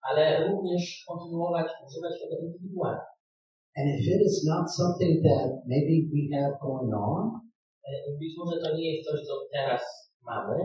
ale 0.09 0.23
również 0.47 1.03
kontynuować 1.07 1.67
używać 1.87 2.13
tego 2.21 2.35
indywidualnie. 2.45 3.05
And 3.77 3.85
if 3.95 4.03
it 4.15 4.21
is 4.29 4.37
not 4.51 4.65
something 4.79 5.13
that 5.29 5.49
maybe 5.73 5.95
we 6.13 6.21
have 6.37 6.53
going 6.67 6.93
on, 6.93 7.23
E, 7.87 8.17
Być 8.19 8.33
może 8.37 8.55
to 8.61 8.77
nie 8.77 8.95
jest 8.95 9.09
coś, 9.09 9.19
co 9.27 9.33
teraz 9.51 9.81
mamy, 10.25 10.57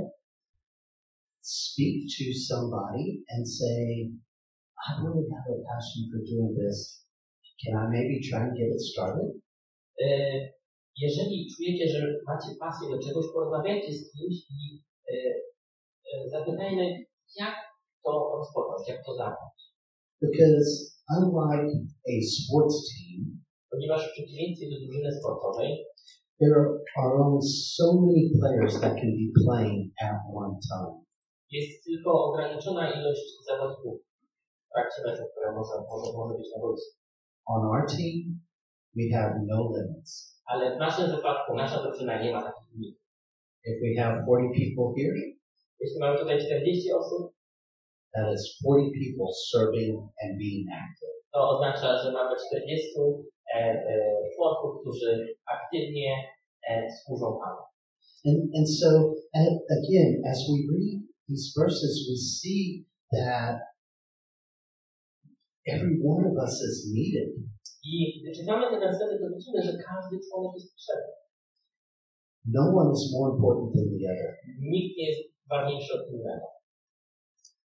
speak 1.40 1.94
to 2.14 2.24
somebody 2.50 3.04
and 3.32 3.42
say, 3.58 3.80
I 4.86 4.90
really 5.02 5.24
have 5.32 5.46
a 5.56 5.58
passion 5.70 6.00
for 6.10 6.20
doing 6.30 6.50
this. 6.60 6.78
Can 7.62 7.72
I 7.82 7.84
maybe 7.96 8.14
try 8.28 8.40
and 8.46 8.56
get 8.58 8.68
it 8.76 8.82
started? 8.92 9.28
E, 10.04 10.06
Jeżeli 10.96 11.46
czujecie, 11.56 11.88
że 11.92 12.00
macie 12.26 12.50
pasję 12.60 12.84
do 12.90 12.98
czegoś, 13.04 13.24
porozmawiajcie 13.34 13.92
z 13.92 14.12
kimś 14.12 14.36
i 14.50 14.82
zapytajmy, 16.36 16.84
jak 17.42 17.54
to 18.04 18.10
rozpocząć, 18.38 18.88
jak 18.88 19.00
to 19.06 19.12
zacząć. 19.22 19.56
Because 20.22 20.68
unlike 21.16 21.72
a 22.10 22.14
sports 22.34 22.76
team, 22.88 23.42
Ponieważ 23.72 24.00
w 24.08 24.12
przeciwieństwie 24.12 24.66
do 24.70 24.76
drużyny 24.80 25.10
sportowej, 25.20 25.70
there 26.40 26.58
are 26.98 27.12
only 27.22 27.42
so 27.76 27.86
many 28.04 28.22
players 28.38 28.74
that 28.80 28.94
can 29.00 29.10
be 29.20 29.28
playing 29.40 29.80
at 30.06 30.16
one 30.42 30.54
time. 30.68 30.94
jest 31.50 31.84
tylko 31.84 32.10
ograniczona 32.26 32.82
ilość 32.96 33.26
zawodników 33.48 33.96
w 34.66 34.72
trakcie 34.72 35.00
meczu, 35.06 35.22
która 35.30 35.48
może, 35.58 35.74
może, 35.90 36.08
może 36.18 36.34
być 36.38 36.48
na 36.54 36.58
boisku. 36.62 36.96
On 37.46 37.60
our 37.70 37.84
team, 37.92 38.14
we 38.96 39.04
have 39.14 39.32
no 39.46 39.58
limits. 39.74 40.12
Ale 40.46 40.76
w 40.76 40.78
naszym 40.78 41.16
wypadku 41.16 41.54
nasza 41.54 41.82
drużyna 41.82 42.22
nie 42.22 42.32
ma 42.32 42.42
takich 42.42 42.68
limitów. 42.72 43.02
If 43.68 43.74
we 43.84 43.90
have 44.02 44.14
40 44.24 44.52
people 44.60 44.88
here, 44.96 45.16
Jeśli 45.82 45.98
mamy 46.00 46.18
tutaj 46.18 46.38
40 46.46 46.92
osób, 46.92 47.32
that 48.14 48.34
is 48.34 48.42
40 48.62 48.92
people 49.02 49.28
serving 49.52 49.94
and 50.22 50.30
being 50.38 50.66
active. 50.82 51.12
to 51.32 51.38
oznacza, 51.52 52.02
że 52.02 52.12
mamy 52.12 52.36
40 52.46 52.88
e, 53.54 53.58
e, 53.58 53.94
członków, 54.34 54.80
którzy 54.80 55.36
aktywnie 55.56 56.10
e, 56.68 56.88
służą 56.98 57.26
Panu. 57.40 57.62
And, 58.28 58.40
and 58.58 58.68
so, 58.80 58.88
and 59.34 59.54
again, 59.78 60.10
as 60.32 60.38
we 60.48 60.56
read 60.72 60.98
these 61.28 61.46
verses, 61.60 61.94
we 62.08 62.16
see 62.16 62.86
that 63.12 63.56
every 65.74 65.96
one 66.12 66.22
of 66.30 66.34
us 66.44 66.54
is 66.68 66.76
needed. 66.96 67.30
I 67.84 68.20
gdy 68.20 68.32
czytamy 68.38 68.64
te 68.70 68.80
wersety, 68.80 69.14
to 69.20 69.26
widzimy, 69.36 69.62
że 69.62 69.72
każdy 69.88 70.16
członek 70.26 70.52
jest 70.54 70.72
potrzebny. 70.74 71.12
No 72.44 72.62
one 72.80 72.90
is 72.96 73.12
more 73.16 73.28
important 73.34 73.68
than 73.74 73.86
the 73.94 74.04
other. 74.12 74.30
Nikt 74.60 74.96
nie 74.98 75.06
jest 75.10 75.20
ważniejszy 75.20 75.30
od 75.30 75.30
innego. 75.30 75.31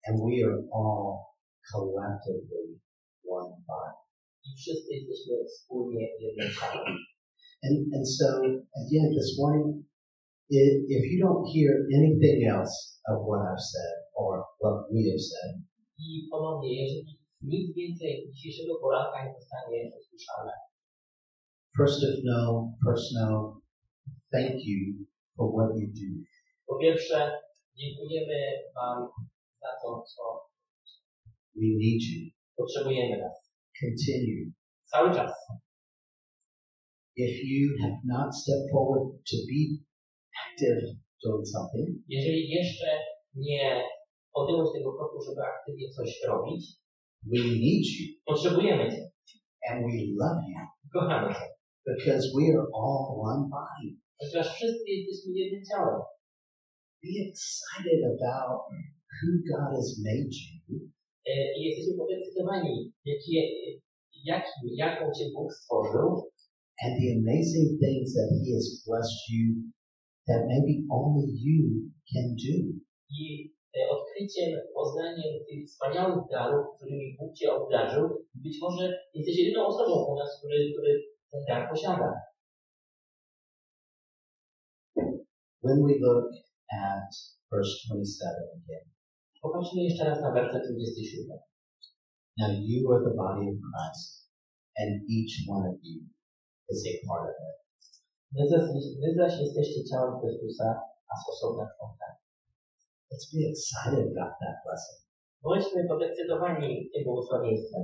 And 0.07 0.17
we 0.21 0.45
are 0.45 0.61
all 0.73 1.37
collectively 1.73 2.77
one 3.25 3.53
body. 3.69 3.97
I 4.45 4.51
wszyscy 4.57 4.95
jesteśmy 4.95 5.35
wspólnie 5.45 6.09
jednym 6.21 6.51
ciałem. 6.61 6.97
And, 7.65 7.77
and 7.95 8.09
so, 8.09 8.27
again, 8.83 9.09
this 9.19 9.39
morning, 9.39 9.85
if, 10.51 10.73
if 10.97 11.03
you 11.11 11.19
don't 11.27 11.47
hear 11.55 11.71
anything 11.99 12.49
else 12.49 12.75
of 13.11 13.17
what 13.29 13.41
I've 13.49 13.65
said 13.75 13.97
or 14.15 14.45
what 14.63 14.77
we 14.93 15.01
have 15.11 15.25
said, 15.33 15.53
I 15.99 16.29
ponownie, 16.31 16.71
jeżeli 16.83 17.21
nic 17.43 17.77
więcej 17.77 18.31
dzisiejszego 18.33 18.75
poranka 18.81 19.25
nie 19.25 19.35
first 21.77 22.03
of 22.05 22.15
no, 22.25 22.73
first 22.85 23.07
no, 23.15 23.61
thank 24.33 24.55
you 24.65 25.07
for 25.37 25.47
what 25.53 25.71
you 25.79 25.87
do. 25.87 26.11
po 26.67 26.79
pierwsze, 26.79 27.31
dziękujemy 27.77 28.37
Wam 28.77 29.09
za 29.63 29.69
to, 29.83 30.03
co 30.17 30.23
We 31.57 31.67
need 31.83 32.03
you. 32.11 32.31
potrzebujemy 32.57 33.19
nas. 33.19 33.51
Continue. 33.81 34.53
Cały 34.85 35.15
czas. 35.15 35.33
If 37.17 37.35
you 37.53 37.65
have 37.83 37.97
not 38.05 38.29
stepped 38.41 38.69
forward 38.73 39.09
to 39.31 39.37
be 39.51 39.61
active 40.45 40.81
doing 41.25 41.45
something, 41.55 41.89
Jeżeli 42.09 42.49
jeszcze 42.51 42.87
nie 43.35 43.83
podjąłeś 44.33 44.69
tego 44.75 44.93
kroku, 44.97 45.19
żeby 45.27 45.41
aktywnie 45.55 45.89
coś 45.97 46.11
robić, 46.29 46.63
we 47.33 47.39
need 47.65 47.85
you 47.97 48.07
potrzebujemy 48.27 48.91
Cię. 48.91 49.03
and 49.69 49.79
we 49.87 49.99
love 50.23 50.41
you 50.51 50.57
Kochamy 50.93 51.35
Cię. 51.35 51.47
because 51.87 52.25
we 52.37 52.45
are 52.59 52.67
all 52.83 53.03
one 53.33 53.43
body. 53.57 53.89
Ponieważ 54.19 54.49
wszyscy 54.55 54.85
jesteśmy 54.91 55.31
jednym 55.41 55.63
ciałem. 55.71 56.01
Be 57.03 57.13
excited 57.29 58.01
about 58.15 58.69
who 59.21 59.31
God 59.51 59.71
has 59.77 59.89
made 60.05 60.29
you 60.29 60.91
E, 61.27 61.33
I 61.57 61.61
jesteśmy 61.65 61.95
podekscytowani, 61.97 62.93
jakie, 63.05 63.41
jakim, 64.25 64.63
jaką 64.77 65.13
Cię 65.13 65.25
Bóg 65.35 65.55
stworzył 65.55 66.31
and 66.83 66.93
the 67.01 67.09
amazing 67.21 67.69
things 67.83 68.09
that 68.17 68.29
He 68.41 68.53
has 68.57 68.67
blessed 68.87 69.21
you 69.33 69.45
that 70.29 70.41
maybe 70.53 70.75
only 70.89 71.27
you 71.47 71.61
can 72.11 72.27
do. 72.45 72.57
i 73.11 73.53
e, 73.77 73.81
odkryciem, 73.95 74.61
poznaniem 74.75 75.33
tych 75.49 75.67
wspaniałych 75.67 76.23
darów, 76.31 76.67
którymi 76.77 77.17
Bóg 77.19 77.35
Cię 77.35 77.53
obdarzył. 77.53 78.05
Być 78.35 78.57
może 78.63 78.99
jesteś 79.15 79.39
jedyną 79.39 79.67
osobą 79.67 80.13
u 80.13 80.19
nas, 80.19 80.39
który, 80.39 80.73
który 80.73 81.03
ten 81.31 81.41
dar 81.49 81.71
posiada. 81.71 82.13
When 85.63 85.79
we 85.87 85.95
look 85.99 86.50
at 86.73 87.11
verse 87.53 87.75
27 87.89 88.33
again, 88.59 88.87
Popatrzmy 89.43 89.83
jeszcze 89.83 90.05
raz 90.05 90.21
na 90.21 90.33
werset 90.33 90.63
27. 90.63 91.39
now 92.39 92.51
you 92.69 92.93
are 92.93 93.03
the 93.09 93.15
body 93.17 93.45
of 93.53 93.57
Christ, 93.69 94.29
and 94.81 94.91
each 95.17 95.35
one 95.49 95.65
of 95.71 95.77
you 95.83 96.01
is 96.73 96.81
a 96.93 96.95
part 97.07 97.29
of 97.31 97.37
it. 97.51 97.59
Wy 98.37 98.49
zaś, 98.49 98.65
wy 99.03 99.09
zaś 99.21 99.41
jesteście 99.41 99.85
ciałem 99.91 100.21
Chrystusa, 100.21 100.69
a 101.11 101.13
z 101.21 101.23
osobna 101.33 101.65
członkami. 101.77 102.19
Let's 103.11 103.27
be 103.35 103.41
excited 103.53 104.05
about 104.13 104.35
that 104.43 104.57
blessing. 104.65 105.01
Bądźmy 105.43 105.89
podekscytowani 105.89 106.91
tym 106.93 107.05
błogosławieństwem. 107.05 107.83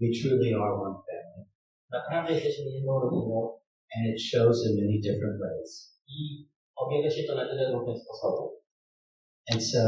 We 0.00 0.06
truly 0.20 0.50
are 0.62 0.74
one 0.86 0.98
family. 1.06 1.44
Naprawdę 1.90 2.32
jesteśmy 2.34 2.64
jedną 2.70 3.00
rodziną 3.00 3.56
And 3.94 4.04
it 4.12 4.20
shows 4.30 4.56
in 4.66 4.72
many 4.82 4.96
different 5.06 5.36
ways. 5.44 5.70
I 6.08 6.18
objawia 6.76 7.10
się 7.10 7.22
to 7.28 7.34
na 7.34 7.48
tyle 7.48 7.72
różnych 7.72 7.98
sposobów. 8.04 8.50
And 9.52 9.62
so, 9.70 9.82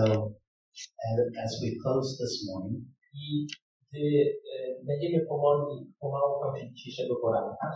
as, 1.07 1.17
as 1.45 1.51
we 1.63 1.71
close 1.83 2.09
this 2.23 2.35
morning, 2.49 2.85
I 3.15 3.47
gdy 3.93 4.07
e, 4.55 4.85
będziemy 4.85 5.27
powoli, 5.27 5.93
pomału 6.01 6.41
kończyć 6.41 6.73
dzisiejszego 6.77 7.17
poranka, 7.17 7.73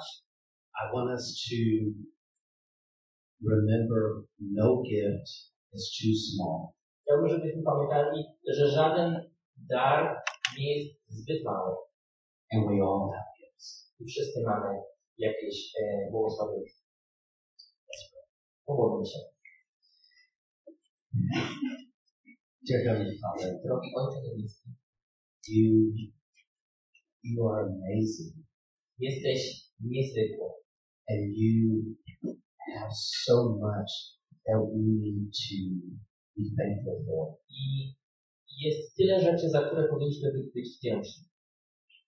I 0.81 0.85
want 0.94 1.11
us 1.11 1.25
to 1.44 1.57
remember 3.53 4.03
no 4.40 4.83
gift 4.83 5.53
is 5.75 5.85
too 5.96 6.14
small. 6.27 6.61
chciałbym, 7.03 7.29
żebyśmy 7.29 7.62
pamiętali, 7.62 8.25
że 8.57 8.68
żaden 8.68 9.31
dar 9.57 10.22
nie 10.59 10.79
jest 10.79 10.90
zbyt 11.09 11.44
mały. 11.44 11.77
And 12.53 12.66
we 12.68 12.75
all 12.88 13.11
have 13.12 13.31
gifts. 13.38 13.92
I 14.01 14.05
wszyscy 14.05 14.42
mamy 14.46 14.81
jakieś 15.18 15.57
e, 15.83 16.11
błogosławieństwo. 16.11 16.82
Pomódlmy 18.66 19.07
się. 19.07 19.18
Dear 22.68 22.96
Father, 23.22 23.61
Drogi 23.64 23.90
Ojcze 23.96 24.20
Niebieski, 24.22 24.70
you, 25.48 25.92
you 27.22 27.48
are 27.48 27.64
amazing. 27.66 28.35
jesteś 28.98 29.70
niezwykły. 29.81 30.62
and 31.09 31.37
you 31.37 31.96
have 32.72 32.92
so 32.92 33.59
much 33.59 33.92
that 34.46 34.61
we 34.70 34.83
need 35.03 35.31
to 35.33 35.59
be 36.37 36.44
thankful 36.57 36.98
for. 37.07 37.37
I 37.51 37.94
jest 38.64 38.96
tyle 38.96 39.20
rzeczy, 39.20 39.51
za 39.51 39.61
które 39.66 39.88
powinniśmy 39.88 40.33
być, 40.33 40.53
być 40.55 40.68
wdzięczni. 40.77 41.25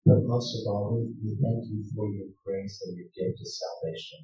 But 0.07 0.25
most 0.27 0.51
of 0.57 0.63
all, 0.75 0.91
we 1.25 1.31
thank 1.43 1.61
you 1.71 1.81
for 1.95 2.07
your 2.17 2.31
grace 2.45 2.77
and 2.85 2.99
your 2.99 3.11
gift 3.17 3.41
of 3.43 3.49
salvation. 3.49 4.21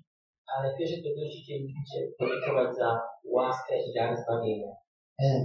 Ale 0.55 0.75
w 0.75 0.77
pierwszej 0.79 1.03
kolejności 1.03 1.45
Cię 1.89 1.99
podziękować 2.19 2.77
za 2.77 2.89
łaskę 3.25 3.75
i 3.87 3.95
dar 3.95 4.17
zbawienia. 4.23 4.73
And 5.29 5.45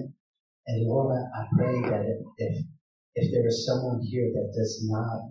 and 0.70 0.80
Lord, 0.88 1.12
I 1.40 1.42
pray 1.56 1.78
that 1.92 2.04
if, 2.12 2.20
if 2.46 2.54
if 3.20 3.26
there 3.32 3.48
is 3.52 3.66
someone 3.66 4.00
here 4.12 4.30
that 4.36 4.48
does 4.60 4.74
not 4.94 5.22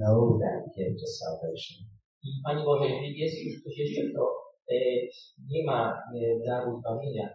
know 0.00 0.38
that 0.42 0.60
gift 0.74 1.00
of 1.06 1.10
salvation, 1.22 1.78
I 2.22 2.28
Panie 2.44 2.64
Boże, 2.64 2.84
jeżeli 2.88 3.18
jest 3.18 3.36
już 3.44 3.60
ktoś 3.60 3.78
jeszcze, 3.78 4.02
kto 4.10 4.22
e, 4.70 4.76
nie 5.50 5.64
ma 5.64 5.80
e, 6.14 6.46
daru 6.46 6.80
zbawienia, 6.80 7.28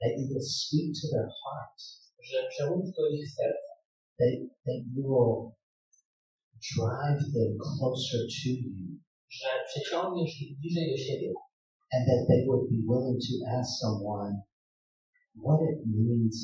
that 0.00 0.12
you 0.18 0.26
will 0.28 0.46
speak 0.58 0.86
to 1.00 1.06
their 1.12 1.28
hearts, 1.40 2.12
że 2.28 2.48
przemówisz 2.48 2.92
do 2.96 3.08
ich 3.08 3.26
serca, 3.36 3.72
that 4.18 4.32
that 4.64 4.80
you 4.94 5.02
will 5.10 5.34
drive 6.72 7.22
them 7.34 7.52
closer 7.66 8.20
to 8.38 8.48
you, 8.48 8.98
że 9.40 9.50
przyciągniesz 9.68 10.40
ich 10.42 10.58
bliżej 10.58 10.86
do 10.92 10.98
siebie 11.06 11.30
and 11.94 12.02
that 12.08 12.22
they 12.28 12.42
would 12.46 12.66
be 12.72 12.80
willing 12.90 13.18
to 13.28 13.34
ask 13.56 13.68
someone 13.84 14.34
what 15.46 15.60
it 15.70 15.80
means 15.86 16.36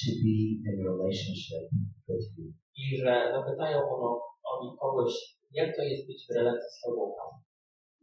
to 0.00 0.08
be 0.24 0.38
in 0.58 0.64
a 0.72 0.74
relationship 0.90 1.64
with 2.08 2.26
you. 2.36 2.46
i 2.76 2.84
że 3.00 3.12
zapytają 3.36 3.78
ono, 3.94 4.10
oni 4.52 4.68
kogoś, 4.80 5.12
jak 5.52 5.76
to 5.76 5.82
jest 5.82 6.06
być 6.06 6.26
w 6.26 6.34
relacji 6.36 6.70
z 6.74 6.80
Tobą. 6.82 7.14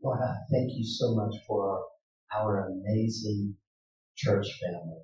Lord, 0.03 0.21
I 0.29 0.33
thank 0.51 0.69
you 0.77 0.85
so 0.99 1.05
much 1.19 1.35
for 1.47 1.63
our 2.37 2.51
amazing 2.71 3.41
church 4.21 4.49
family. 4.59 5.01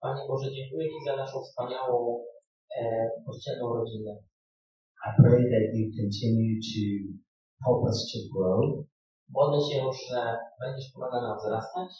Panie 0.00 0.22
Boże, 0.28 0.48
dziękuję 0.52 0.86
Ci 0.88 1.00
za 1.06 1.16
naszą 1.16 1.36
wspaniałą 1.42 2.24
e, 2.78 2.82
kościelną 3.26 3.74
rodzinę. 3.74 4.12
I 5.06 5.10
pray 5.22 5.42
that 5.52 5.66
you 5.76 5.84
continue 6.00 6.56
to 6.70 6.84
help 7.64 7.80
us 7.90 7.98
to 8.12 8.18
grow, 8.34 8.84
Modlę 9.28 9.58
się, 9.68 9.78
że 10.08 10.36
będziesz 10.60 10.92
pomagał 10.92 11.22
nam 11.22 11.38
wzrastać, 11.38 11.90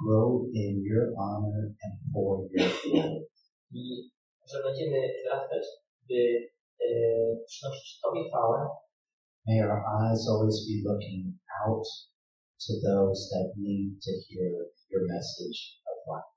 grow 0.00 0.30
in 0.62 0.74
your 0.90 1.06
honor 1.18 1.62
and 1.84 1.94
for 2.12 2.32
your 2.54 2.70
glory. 2.84 3.26
i 3.72 4.10
że 4.52 4.58
będziemy 4.66 4.98
wzrastać, 5.18 5.64
by 6.08 6.20
e, 6.84 6.88
przynosić 7.46 8.00
Tobie 8.02 8.22
chwałę, 8.28 8.58
May 9.46 9.60
our 9.62 9.80
eyes 10.00 10.22
always 10.30 10.56
be 10.68 10.76
looking 10.88 11.22
out 11.66 11.86
to 12.64 12.72
those 12.86 13.20
that 13.32 13.48
need 13.66 13.90
to 14.06 14.12
hear 14.26 14.50
your 14.90 15.02
message 15.14 15.60
of 15.90 15.96
life. 16.10 16.32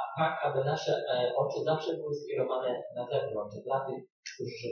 a 0.00 0.02
tak, 0.20 0.34
aby 0.46 0.64
nasze 0.64 0.92
e, 1.14 1.32
oczy 1.36 1.58
zawsze 1.64 1.96
były 1.96 2.14
skierowane 2.14 2.82
na 2.96 3.02
zewnątrz, 3.12 3.56
dla 3.64 3.78
tych, 3.86 4.02
którzy 4.34 4.68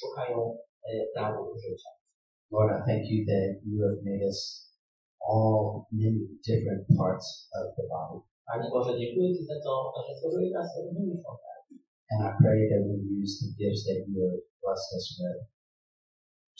szukają 0.00 0.56
e, 0.88 1.60
życia. 1.62 1.90
Lord, 2.50 2.70
I 2.76 2.80
thank 2.88 3.02
you 3.10 3.24
that 3.30 3.62
you 3.66 3.78
have 3.86 4.02
made 4.02 4.22
us 4.30 4.38
all 5.20 5.86
many 5.92 6.26
different 6.42 6.82
parts 6.98 7.48
of 7.58 7.66
the 7.76 7.84
body. 7.94 8.18
Panie 8.46 8.70
Boże, 8.70 8.98
dziękuję 8.98 9.28
Ci 9.36 9.44
za 9.44 9.54
to, 9.64 9.92
że 10.08 10.14
stworzyłeś 10.16 10.50
nas 10.52 10.68
różnymi 10.84 11.14
członkami. 11.22 11.74
And 12.10 12.20
I 12.28 12.30
pray 12.42 12.60
that 12.70 12.82
we 12.88 12.96
use 13.22 13.34
the 13.42 13.50
gifts 13.60 13.82
that 13.86 13.98
you 14.08 14.16
have 14.26 14.42
blessed 14.62 14.90
us 14.98 15.06
with 15.18 15.40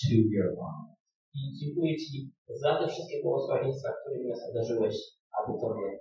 to 0.02 0.14
your 0.36 0.50
honor. 0.60 0.94
I 1.34 1.40
dziękuję 1.60 1.92
Ci 2.02 2.30
za 2.62 2.70
te 2.78 2.88
wszystkie 2.88 3.16
błogosławieństwa, 3.22 3.88
którymi 4.00 4.28
nas 4.28 4.40
obdarzyłeś, 4.48 4.96
aby 5.38 5.52
Tobie. 5.60 6.00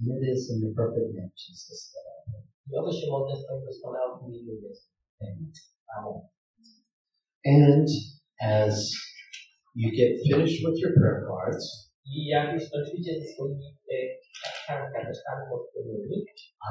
And 0.00 0.08
it 0.16 0.22
is 0.34 0.50
in 0.52 0.60
the 0.64 0.72
perfect 0.80 1.10
name 1.16 1.32
Jesus 1.44 1.80
that 1.92 2.04
I 2.12 2.30
pray. 2.30 2.42
I 2.70 2.76
o 2.78 2.82
to 2.84 2.92
się 2.92 3.06
modlę 3.10 3.36
w 3.36 3.44
Twoim 3.44 3.64
doskonałym 3.64 4.18
imieniu 4.26 4.54
Jezu. 4.62 4.86
Amen. 5.22 5.52
Amen. 5.96 6.37
And 7.56 7.88
as 8.42 8.74
you 9.74 9.88
get 10.00 10.10
finished 10.28 10.60
with 10.64 10.76
your 10.82 10.92
prayer 10.98 11.20
cards, 11.28 11.64
I 12.06 12.26
jak 12.34 12.54
już 12.54 12.62
skończycie 12.68 13.12
ze 13.20 13.26
swoimi 13.32 13.64
kartkami, 14.42 14.86
karteczkami 14.94 15.42
podstawowymi, 15.50 16.18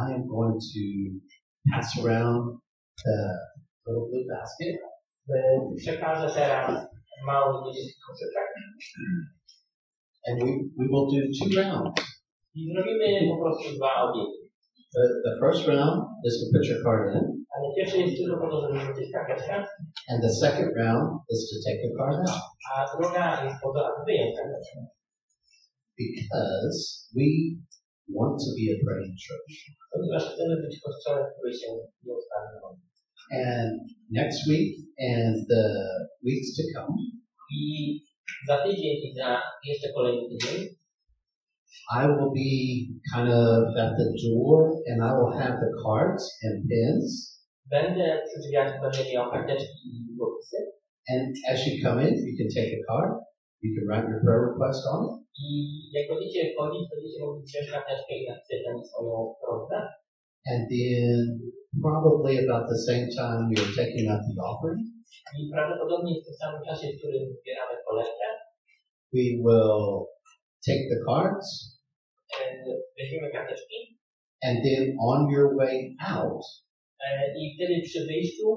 I 0.01 0.13
am 0.15 0.27
going 0.27 0.57
to 0.73 0.83
pass 1.71 1.87
around 2.05 2.43
the 3.05 3.17
little 3.85 4.07
blue 4.09 4.25
basket. 4.33 4.75
przekażę 5.77 6.35
teraz 6.35 6.87
mały 7.25 7.53
niebieski 7.65 8.01
koszyczek 8.07 8.47
And 10.27 10.43
we, 10.43 10.49
we 10.77 10.85
will 10.91 11.07
do 11.13 11.19
two 11.37 11.61
rounds. 11.61 12.01
i 12.55 12.73
zrobimy 12.73 13.29
po 13.31 13.37
prostu 13.41 13.75
dwa 13.77 13.91
obiegi. 14.03 14.37
The, 14.93 15.03
the 15.25 15.33
first 15.41 15.67
round 15.67 16.03
is 16.25 16.33
to 16.39 16.45
put 16.57 16.67
your 16.69 16.83
card 16.83 17.15
in, 17.15 17.36
Ale 17.57 17.67
pierwszy 17.75 17.97
jest 17.97 18.17
tylko 18.17 18.35
po 18.41 18.47
to, 18.51 18.55
żeby 18.61 18.79
rzucić 18.85 19.07
karteczkę, 19.13 19.55
and 20.11 20.19
the 20.25 20.33
second 20.43 20.69
round 20.81 21.07
is 21.33 21.39
to 21.49 21.55
take 21.65 21.81
a 21.89 21.91
card 21.97 22.19
out. 22.29 22.45
a 22.73 22.75
druga 22.93 23.45
jest 23.45 23.57
po 23.63 23.69
to, 23.73 23.79
aby. 23.87 24.13
Because 26.03 26.79
we 27.17 27.27
want 28.17 28.35
to 28.43 28.49
be 28.57 28.65
a 28.73 28.77
praying 28.85 29.15
church. 29.25 29.55
Ponieważ 29.93 30.23
chcemy 30.33 30.55
być 30.63 30.79
kościołem, 30.85 31.25
który 31.33 31.53
się 31.59 31.67
nieustannie 32.05 32.57
modli. 32.63 32.87
And 33.47 33.73
next 34.11 34.39
week 34.49 34.71
and 35.13 35.35
the 35.51 35.63
weeks 36.25 36.49
to 36.57 36.63
come, 36.73 36.97
I 37.51 37.63
za 38.47 38.63
tydzień 38.63 38.95
i 39.07 39.13
za 39.15 39.41
jeszcze 39.65 39.87
kolejny 39.93 40.23
tydzień 40.29 40.77
I 42.01 42.03
will 42.07 42.31
be 42.33 42.53
kind 43.13 43.29
of 43.29 43.75
at 43.83 43.91
the 43.97 44.09
door 44.23 44.75
and 44.89 45.01
I 45.01 45.11
will 45.17 45.33
have 45.41 45.55
the 45.63 45.71
cards 45.83 46.23
and 46.43 46.67
pins. 46.69 47.36
Będę 47.73 48.05
przy 48.25 48.37
drzwiach, 48.43 48.81
będę 48.81 49.03
karteczki 49.31 49.83
i. 49.85 50.17
And 51.13 51.31
as 51.51 51.59
you 51.67 51.73
come 51.83 51.99
in, 52.07 52.13
you 52.27 52.35
can 52.39 52.49
take 52.57 52.71
a 52.79 52.81
card. 52.89 53.11
You 53.63 53.71
can 53.75 53.85
write 53.89 54.05
your 54.11 54.19
prayer 54.23 54.43
request 54.49 54.81
on 54.93 54.99
it. 55.07 55.15
I 55.45 55.47
jak 55.95 56.05
będziecie 56.11 56.41
wchodzić, 56.51 56.83
będziecie 56.93 57.19
mogli 57.25 57.41
wziąć 57.43 57.67
karteczkę 57.71 58.13
i 58.19 58.27
napisać 58.29 58.59
na 58.65 58.71
niej 58.73 58.85
swoją 58.89 59.11
prośbę. 59.41 59.77
And 60.51 60.61
then 60.73 61.19
probably 61.85 62.33
about 62.45 62.63
the 62.73 62.79
same 62.89 63.05
time 63.19 63.39
you're 63.53 63.73
taking 63.81 64.05
out 64.11 64.21
the 64.27 64.35
offering, 64.49 64.87
I 65.37 65.39
prawdopodobnie 65.53 66.11
w 66.15 66.25
tym 66.25 66.35
samym 66.41 66.61
czasie, 66.67 66.87
w 66.87 66.97
którym 66.97 67.23
zbieramy 67.37 67.77
we 69.13 69.39
will 69.43 70.07
take 70.67 70.83
the 70.91 70.99
cards 71.07 71.47
e, 72.39 72.45
weźmiemy 72.97 73.31
karteczki 73.31 73.97
and 74.43 74.57
then 74.63 74.95
on 74.99 75.31
your 75.31 75.55
way 75.57 75.95
out, 76.15 76.43
e, 76.45 76.66
Eh, 77.05 77.27
i 77.41 77.55
wtedy 77.55 77.81
przy 77.85 77.99
wyjściu 78.07 78.47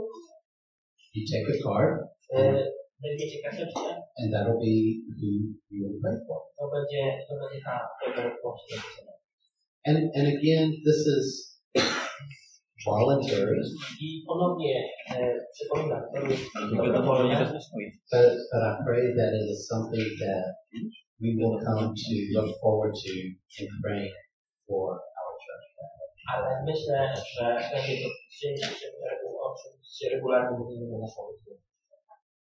you 1.15 1.23
take 1.33 1.47
a 1.55 1.63
card 1.63 1.93
e, 2.35 2.65
weźmiecie 3.03 3.39
karteczkę, 3.43 3.89
and 4.21 4.29
that'll 4.35 4.61
be 4.67 4.77
who 5.19 5.29
you 5.71 5.79
will 5.85 6.01
pray 6.03 6.17
for. 6.27 6.39
to 6.59 6.65
będzie, 6.75 7.03
to 7.29 7.35
będzie 7.41 7.61
ta 7.65 7.89
prośba 8.01 8.37
poświęcenia. 8.43 9.13
And, 9.89 9.99
and 10.17 10.27
again, 10.37 10.67
this 10.87 11.01
is 11.17 11.27
voluntary, 12.87 13.61
I 14.01 14.25
ponownie 14.29 14.89
przypominam, 15.55 16.03
to 16.15 16.27
jest 16.27 16.43
Dobrowolnie 16.55 16.93
dobrowolne, 16.93 17.53
bezwzględnie. 17.53 17.91
but, 18.13 18.31
but 18.53 18.63
I 18.71 18.73
pray 18.87 19.03
that 19.19 19.31
it 19.41 19.47
is 19.55 19.69
something 19.73 20.07
that 20.25 20.45
we 21.23 21.29
will 21.39 21.57
come 21.67 21.83
to 22.03 22.13
look 22.37 22.51
forward 22.63 22.93
to 23.03 23.11
in 23.63 23.69
praying 23.83 24.13
for 24.67 24.87
our 24.93 24.99
church 24.99 25.09
family. 25.09 25.20
Ale 26.33 26.49
myślę, 26.67 27.15
że 27.35 27.45
będzie 27.73 27.97
to 28.03 28.09
o 29.47 29.55
czym 29.99 30.11
regularnie 30.13 30.59
mówimy 30.59 30.87
na 30.93 30.99
naszą. 30.99 31.21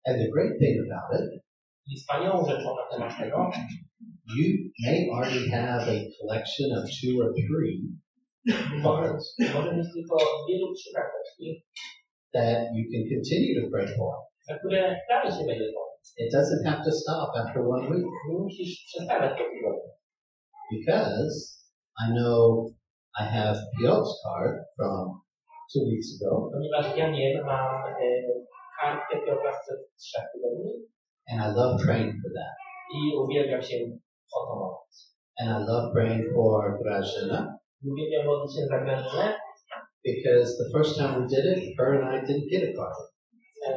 And 0.08 0.18
the 0.22 0.28
great 0.34 0.54
thing 0.60 0.76
about 0.86 1.22
it, 1.22 1.42
I 1.88 1.96
wspaniałą 2.00 2.46
rzeczą 2.50 2.76
na 2.76 2.86
temat 2.92 3.14
tego, 3.20 3.52
you 4.38 4.48
may 4.86 5.10
already 5.14 5.50
have 5.50 5.82
a 5.96 5.98
collection 6.20 6.70
of 6.78 6.84
two 7.00 7.14
or 7.24 7.28
three 7.34 7.78
może, 8.84 9.08
może 9.54 9.78
mieć 9.78 9.88
tylko 9.94 10.16
dwie 10.18 10.58
lub 10.62 10.72
trzy 10.78 10.90
karteczki, 10.96 11.48
that 12.34 12.58
you 12.76 12.84
can 12.92 13.04
continue 13.14 13.54
to 13.58 13.64
pray 13.72 13.88
for. 13.98 14.14
za 14.48 14.54
które 14.60 14.82
dalej 15.10 15.32
się 15.32 15.44
będzie 15.50 15.68
modlić. 15.76 16.06
It 16.24 16.30
doesn't 16.38 16.64
have 16.70 16.82
to 16.86 16.92
stop 16.92 17.30
after 17.42 17.62
one 17.76 17.90
week 17.90 18.06
Nie 18.30 18.38
musisz 18.40 18.86
przestawać 18.88 19.32
po 19.32 19.44
tygodniu. 19.52 19.90
because 20.72 21.36
I 22.04 22.14
know 22.18 22.72
I 23.22 23.24
have 23.36 23.58
Piotr's 23.76 24.14
card 24.24 24.54
from 24.76 25.22
two 25.74 25.84
weeks 25.90 26.10
ago, 26.16 26.50
Ponieważ 26.54 26.98
ja 26.98 27.10
nie 27.10 27.42
mam 27.46 27.86
e, 27.86 28.06
kartkę 28.82 29.16
Piotra 29.26 29.52
sprzed 29.54 29.80
trzech 29.98 30.26
tygodni 30.34 30.72
and 31.30 31.42
I 31.42 31.48
love 31.60 31.84
praying 31.86 32.14
for 32.22 32.32
that. 32.38 32.56
i 32.96 33.18
uwielbiam 33.18 33.62
się 33.62 33.76
o 34.36 34.40
to 34.48 34.56
modlić. 34.56 34.96
And 35.40 35.50
I 35.50 35.60
love 35.72 35.94
praying 35.94 36.24
for 36.36 36.80
Grażyna 36.84 37.58
Uwielbiam 37.92 38.26
modlić 38.26 38.56
się 38.56 38.62
za 38.72 38.80
Grażynę, 38.80 39.36
because 40.06 40.48
the 40.64 40.70
first 40.78 40.92
time 40.98 41.14
we 41.22 41.26
did 41.36 41.46
it, 41.58 41.78
her 41.78 41.90
and 41.96 42.04
I 42.16 42.20
didn't 42.28 42.50
get 42.52 42.64
a 42.70 42.74
card. 42.78 42.98
e, 43.68 43.72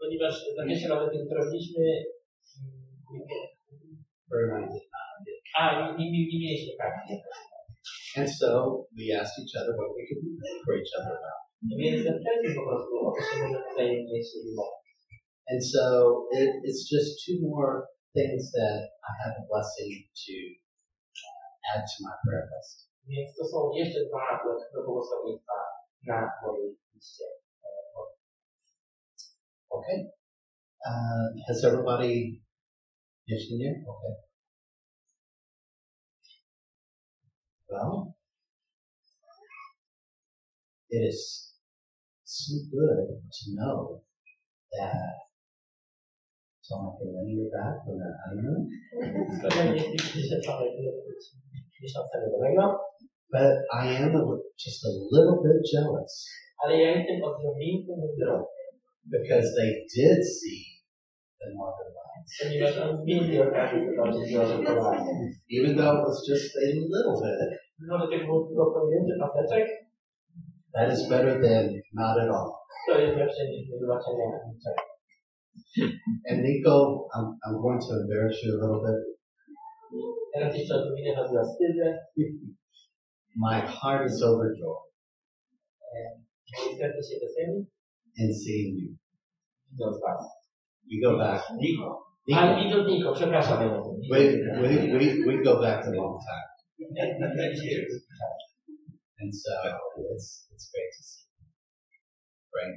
ponieważ 0.00 0.34
za 0.56 0.64
pierwszym 0.66 0.90
razem, 0.92 1.10
kiedy 1.12 1.34
robiliśmy, 1.34 1.82
mm, 3.10 3.26
Her 4.30 4.54
and 4.54 4.64
I 4.64 4.72
did 4.74 4.82
not 4.94 5.26
get 5.26 5.34
a, 5.58 5.62
nie, 5.80 5.92
nie, 5.98 6.10
nie, 6.12 6.26
nie 6.32 6.38
mieliśmy 6.40 6.72
kartki. 6.78 7.14
And 8.16 8.28
so 8.30 8.86
we 8.96 9.10
asked 9.10 9.36
each 9.42 9.54
other 9.58 9.74
what 9.74 9.90
we 9.96 10.06
could 10.06 10.22
be 10.22 10.30
pray 10.38 10.54
for 10.64 10.74
each 10.80 10.92
other 10.98 11.14
about. 11.18 11.40
Więc 11.80 12.00
wtedy 12.20 12.54
po 12.58 12.62
prostu 12.68 12.92
o 13.06 13.12
to 13.16 13.22
się 13.26 13.36
może 13.42 13.60
wzajemnie 13.72 14.24
się 14.28 14.38
modlić. 14.58 14.98
And 15.50 15.60
so 15.72 15.82
it, 16.38 16.50
it's 16.68 16.82
just 16.94 17.10
two 17.24 17.36
more 17.48 17.72
things 18.16 18.52
that 18.58 18.80
I 19.08 19.12
have 19.22 19.34
a 19.42 19.44
blessing 19.50 19.92
to 20.24 20.36
uh, 21.20 21.72
add 21.72 21.82
to 21.90 21.96
my 22.06 22.14
prayer 22.24 22.46
list. 22.54 22.76
Więc 23.08 23.36
to 23.36 23.44
są 23.44 23.58
jeszcze 23.74 24.00
dwa 24.08 24.24
dodatkowe 24.44 24.84
błogosławieństwa 24.86 25.58
na 26.06 26.30
mojej 26.42 26.76
liście. 26.94 27.24
Okay. 29.70 29.98
Uh, 30.86 31.26
has 31.48 31.64
everybody 31.64 32.40
in 33.26 33.60
here? 33.60 33.76
Okay. 33.92 34.23
Well, 37.74 38.14
it 40.90 41.02
is 41.10 41.54
so 42.22 42.54
good 42.70 43.18
to 43.18 43.44
know 43.50 44.02
that 44.78 45.14
Tom 46.70 46.94
and 47.00 47.10
Lenny 47.10 47.34
are 47.42 47.50
back 47.50 47.82
from 47.82 47.98
their 47.98 48.14
honeymoon. 48.22 48.70
But 53.32 53.52
I 53.74 53.86
am 53.88 54.14
a, 54.14 54.22
just 54.56 54.84
a 54.84 54.92
little 55.10 55.42
bit 55.42 55.58
jealous 55.66 56.28
because 59.10 59.46
they 59.58 59.70
did 59.92 60.22
see 60.22 60.62
the 61.40 61.50
Zorze 64.30 64.64
Polarne. 64.64 65.34
Even 65.50 65.76
though 65.76 65.96
it 65.98 66.02
was 66.06 66.24
just 66.26 66.56
a 66.56 66.66
little 66.88 67.20
bit, 67.20 67.58
Mimo, 67.78 67.98
że 67.98 68.06
tego 68.08 68.24
było 68.24 68.46
tylko 68.46 68.64
pojedynczy 68.74 69.14
paseczek, 69.20 69.66
that 70.74 70.92
is 70.94 71.08
better 71.10 71.34
than 71.44 71.64
not 72.00 72.16
at 72.22 72.28
all. 72.36 72.50
to 72.86 73.00
jest 73.00 73.16
lepsze 73.16 73.42
niż 73.48 73.68
nie 73.68 73.78
zobaczenia 73.78 74.26
niczego. 74.48 74.82
And 76.30 76.42
Nico, 76.48 76.74
I'm, 77.14 77.26
I'm 77.46 77.62
going 77.62 77.80
to 77.86 77.92
embarrass 78.00 78.42
you 78.42 78.50
a 78.52 78.56
little 78.62 78.80
bit. 78.84 78.98
Teraz 80.34 80.56
jeszcze 80.58 80.74
odrobinę 80.74 81.14
was 81.16 81.32
zawstydzę, 81.32 81.98
My 83.36 83.60
heart 83.60 84.06
is 84.10 84.22
overjoyed 84.22 84.84
moje 86.58 86.76
serce 86.78 87.02
się 87.08 87.16
weseli, 87.22 87.66
in 88.18 88.34
seeing 88.34 88.78
you. 88.80 88.96
widząc 89.70 90.00
was. 90.02 90.22
We 90.90 91.08
go 91.08 91.18
back. 91.18 91.42
Nico. 91.60 92.04
Ale 92.34 92.56
Nico. 92.56 92.64
widząc 92.64 92.88
Niko, 92.88 93.12
przepraszam. 93.12 93.62
ja 93.62 93.82
We, 94.10 94.18
we, 94.60 94.68
we, 94.98 95.04
we 95.26 95.42
go 95.42 95.60
back 95.60 95.86
a 95.86 95.90
long 95.90 96.20
time. 96.20 96.53
And 99.18 99.32
so 99.32 99.52
it's, 100.10 100.46
it's 100.52 100.70
great 100.72 100.90
to 100.90 101.02
see 101.02 101.22
you. 101.38 101.46
Frank, 102.50 102.74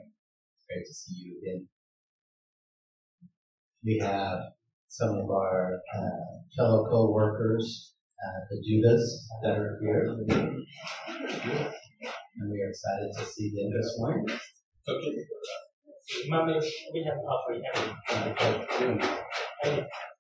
it's 0.56 0.66
great 0.70 0.86
to 0.86 0.94
see 0.94 1.16
you 1.26 1.40
again. 1.42 1.68
We 3.84 3.98
have 4.02 4.40
some 4.88 5.18
of 5.18 5.30
our 5.30 5.80
uh, 5.96 6.28
fellow 6.56 6.86
co-workers, 6.90 7.96
uh, 8.22 8.40
the 8.50 8.62
Judas, 8.68 9.30
that 9.44 9.58
are 9.58 9.80
here. 9.82 10.16
And 12.38 12.52
we 12.52 12.62
are 12.62 12.70
excited 12.70 13.10
to 13.18 13.26
see 13.26 13.50
them 13.50 13.72
this 13.76 13.96
morning. 13.98 14.26
Mamy 16.30 16.54
już, 16.56 16.66
we 16.94 17.04
have 17.04 17.18
an 17.20 17.26
offering 17.26 17.64
every 17.74 17.92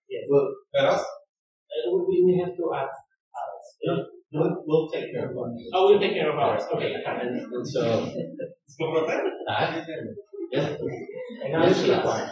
Yes. 0.09 0.23
Well, 0.30 0.47
Teraz? 0.75 0.99
Uh, 0.99 1.95
we, 2.07 2.23
we 2.25 2.34
have 2.43 2.55
to 2.57 2.73
ask. 2.75 3.07
We'll, 4.32 4.63
we'll 4.65 4.89
take 4.89 5.11
care 5.13 5.30
of 5.30 5.36
one. 5.36 5.55
Oh, 5.73 5.89
we'll 5.89 5.99
take 5.99 6.13
care 6.13 6.32
of 6.32 6.38
ours. 6.38 6.63
Okay. 6.73 6.93
And, 7.05 7.39
and 7.53 7.67
so, 7.67 8.11
Z 8.67 8.78
powrotem? 8.80 9.21
uh, 9.49 9.82
yeah, 10.51 10.75
And 11.43 11.53
now. 11.53 12.28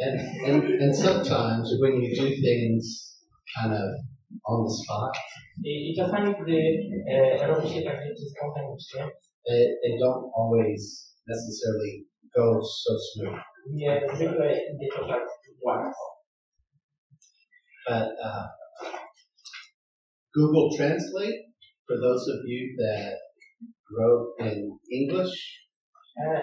And, 0.00 0.20
and, 0.46 0.62
and 0.82 0.96
sometimes 0.96 1.74
when 1.80 2.00
you 2.00 2.14
do 2.14 2.28
things 2.42 3.16
kind 3.56 3.72
of 3.74 3.88
on 4.46 4.64
the 4.64 4.72
spot, 4.82 5.12
I, 5.66 5.70
I 5.90 5.94
czasami, 5.96 6.34
gdy 6.42 6.58
e, 7.10 7.46
robi 7.46 7.68
się 7.68 7.82
tak 7.82 7.96
rzeczy 8.02 8.24
spontanicznie, 8.36 9.02
they, 9.46 9.66
they 9.82 9.98
don't 9.98 10.24
always 10.36 10.80
necessarily 11.28 12.04
go 12.36 12.60
so 12.62 12.92
smooth. 12.98 13.40
nie 13.72 14.02
zwykle 14.14 14.52
idzie 14.52 14.88
to 14.96 15.06
tak 15.08 15.26
łatwo. 15.64 16.04
But 17.90 18.14
uh, 18.22 18.46
Google 20.30 20.70
Translate, 20.78 21.42
for 21.86 21.96
those 21.98 22.22
of 22.34 22.38
you 22.46 22.62
that 22.78 23.18
wrote 23.90 24.30
in 24.46 24.78
English, 24.98 25.34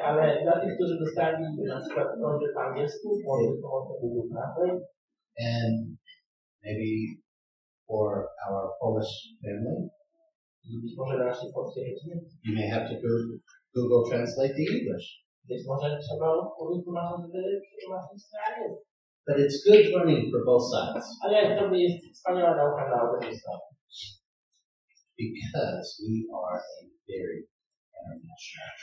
ale 0.07 0.43
dla 0.43 0.55
tych, 0.61 0.75
którzy 0.75 0.95
dostali 0.99 1.37
na 1.67 1.79
przykład 1.81 2.07
po 2.55 2.61
angielsku, 2.61 3.07
może 3.25 3.61
pomocą 3.61 3.91
Google 4.01 4.27
Translate, 4.33 4.81
and 5.53 5.75
maybe 6.63 6.91
for 7.87 8.27
our 8.47 8.63
Polish 8.81 9.13
family, 9.41 9.89
być 10.83 10.93
może 10.97 11.15
dla 11.17 11.25
naszej 11.25 11.49
polskiej 11.53 11.83
rodziny, 11.89 12.15
you 12.45 12.53
may 12.55 12.69
have 12.73 12.85
to 12.89 12.95
go 13.03 13.11
Google 13.75 14.09
Translate 14.09 14.53
the 14.59 14.65
English. 14.75 15.07
być 15.49 15.61
może 15.67 15.99
trzeba 16.03 16.29
wytłumaczyć, 16.71 17.17
żeby 17.21 17.41
przetłumaczyć 17.65 18.21
na 18.33 18.39
angielski. 18.47 18.86
But 19.27 19.39
it's 19.39 19.57
good 19.67 19.85
learning 19.93 20.31
for 20.31 20.45
both 20.45 20.65
sides 20.71 21.05
Ale 21.23 21.59
to 21.59 21.75
jest 21.75 22.13
wspaniała 22.13 22.55
nauka 22.55 22.87
dla 22.87 23.01
obydwu 23.01 23.35
stron. 23.37 23.59
because 25.17 25.87
we 26.05 26.15
are 26.39 26.59
a 26.81 26.85
very 27.09 27.39
international 28.05 28.37
church. 28.51 28.81